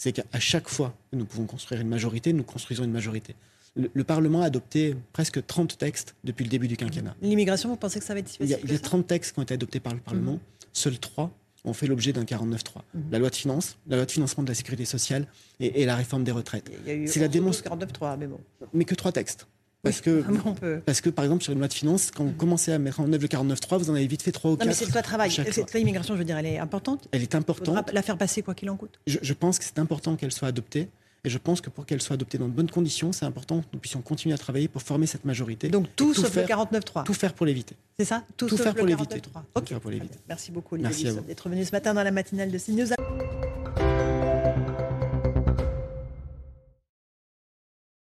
c'est 0.01 0.13
qu'à 0.13 0.39
chaque 0.39 0.67
fois 0.67 0.95
que 1.11 1.15
nous 1.15 1.25
pouvons 1.25 1.45
construire 1.45 1.79
une 1.79 1.87
majorité, 1.87 2.33
nous 2.33 2.41
construisons 2.41 2.83
une 2.83 2.91
majorité. 2.91 3.35
Le, 3.75 4.03
Parlement 4.03 4.41
a 4.41 4.45
adopté 4.45 4.95
presque 5.13 5.45
30 5.45 5.77
textes 5.77 6.15
depuis 6.23 6.43
le 6.43 6.49
début 6.49 6.67
du 6.67 6.75
quinquennat. 6.75 7.15
L'immigration, 7.21 7.69
vous 7.69 7.77
pensez 7.77 7.99
que 7.99 8.05
ça 8.05 8.13
va 8.13 8.19
être 8.19 8.25
difficile 8.25 8.57
Il 8.63 8.71
y 8.71 8.75
a, 8.75 8.79
30 8.79 9.07
textes 9.07 9.33
qui 9.33 9.39
ont 9.39 9.43
été 9.43 9.53
adoptés 9.53 9.79
par 9.79 9.93
le 9.93 9.99
Parlement. 9.99 10.33
Mhm. 10.33 10.39
Seuls 10.73 10.99
3 10.99 11.31
ont 11.63 11.73
fait 11.73 11.87
l'objet 11.87 12.11
d'un 12.11 12.25
49.3. 12.25 12.83
Mhm. 12.93 13.03
La 13.11 13.19
loi 13.19 13.29
de 13.29 13.35
finances, 13.35 13.77
la 13.87 13.95
loi 13.95 14.05
de 14.05 14.11
financement 14.11 14.43
de 14.43 14.49
la 14.49 14.55
sécurité 14.55 14.83
sociale 14.83 15.25
et, 15.59 15.85
la 15.85 15.95
réforme 15.95 16.23
des 16.23 16.31
retraites. 16.31 16.69
Il 16.85 17.07
C'est 17.07 17.21
la 17.21 17.29
démonstration. 17.29 17.77
49.3, 17.77 18.17
mais 18.17 18.27
bon. 18.27 18.39
Mais 18.73 18.83
que 18.83 18.95
trois 18.95 19.13
textes. 19.13 19.47
Parce, 19.83 20.01
que, 20.01 20.23
parce 20.85 21.01
que, 21.01 21.09
par 21.09 21.25
exemple, 21.25 21.43
sur 21.43 21.53
une 21.53 21.59
loi 21.59 21.67
de 21.67 21.73
finances, 21.73 22.11
quand 22.11 22.23
vous 22.23 22.33
commencez 22.33 22.71
à 22.71 22.77
mettre 22.77 22.99
en 22.99 23.11
œuvre 23.11 23.23
le 23.23 23.27
49.3, 23.27 23.79
vous 23.79 23.89
en 23.89 23.95
avez 23.95 24.05
vite 24.05 24.21
fait 24.21 24.31
trois 24.31 24.51
ou 24.51 24.55
quatre. 24.55 24.67
Non, 24.67 24.71
mais 24.71 24.75
cette 24.75 24.93
loi 24.93 25.01
travail, 25.01 25.31
cette 25.31 25.73
loi 25.73 25.79
immigration, 25.79 26.13
je 26.13 26.19
veux 26.19 26.25
dire, 26.25 26.37
elle 26.37 26.45
est 26.45 26.59
importante. 26.59 27.07
Elle 27.11 27.23
est 27.23 27.35
importante. 27.35 27.91
la 27.91 28.01
faire 28.01 28.17
passer 28.17 28.41
quoi 28.41 28.53
qu'il 28.53 28.69
en 28.69 28.77
coûte. 28.77 28.99
Je, 29.07 29.33
pense 29.33 29.57
que 29.57 29.65
c'est 29.65 29.79
important 29.79 30.15
qu'elle 30.15 30.31
soit 30.31 30.49
adoptée. 30.49 30.89
Et 31.23 31.29
je 31.29 31.37
pense 31.37 31.61
que 31.61 31.69
pour 31.69 31.85
qu'elle 31.85 32.01
soit 32.01 32.15
adoptée 32.15 32.39
dans 32.39 32.47
de 32.47 32.53
bonnes 32.53 32.71
conditions, 32.71 33.11
c'est 33.11 33.25
important 33.25 33.61
que 33.61 33.67
nous 33.73 33.79
puissions 33.79 34.01
continuer 34.01 34.33
à 34.33 34.39
travailler 34.39 34.67
pour 34.67 34.81
former 34.81 35.05
cette 35.05 35.23
majorité. 35.23 35.69
Donc 35.69 35.87
tout, 35.95 36.13
sauf 36.15 36.35
le 36.35 36.41
49.3. 36.41 37.03
Tout 37.03 37.13
faire 37.13 37.33
pour 37.33 37.45
l'éviter. 37.45 37.75
C'est 37.99 38.05
ça? 38.05 38.23
Tout, 38.37 38.47
faire 38.57 38.73
pour 38.73 38.87
l'éviter. 38.87 39.21
Ok. 39.53 39.73
Merci 40.27 40.51
beaucoup, 40.51 40.75
Olivier 40.75 41.11
d'être 41.27 41.49
venu 41.49 41.63
ce 41.63 41.71
matin 41.71 41.93
dans 41.93 42.03
la 42.03 42.11
matinale 42.11 42.51
de 42.51 42.57
CNews. 42.57 42.87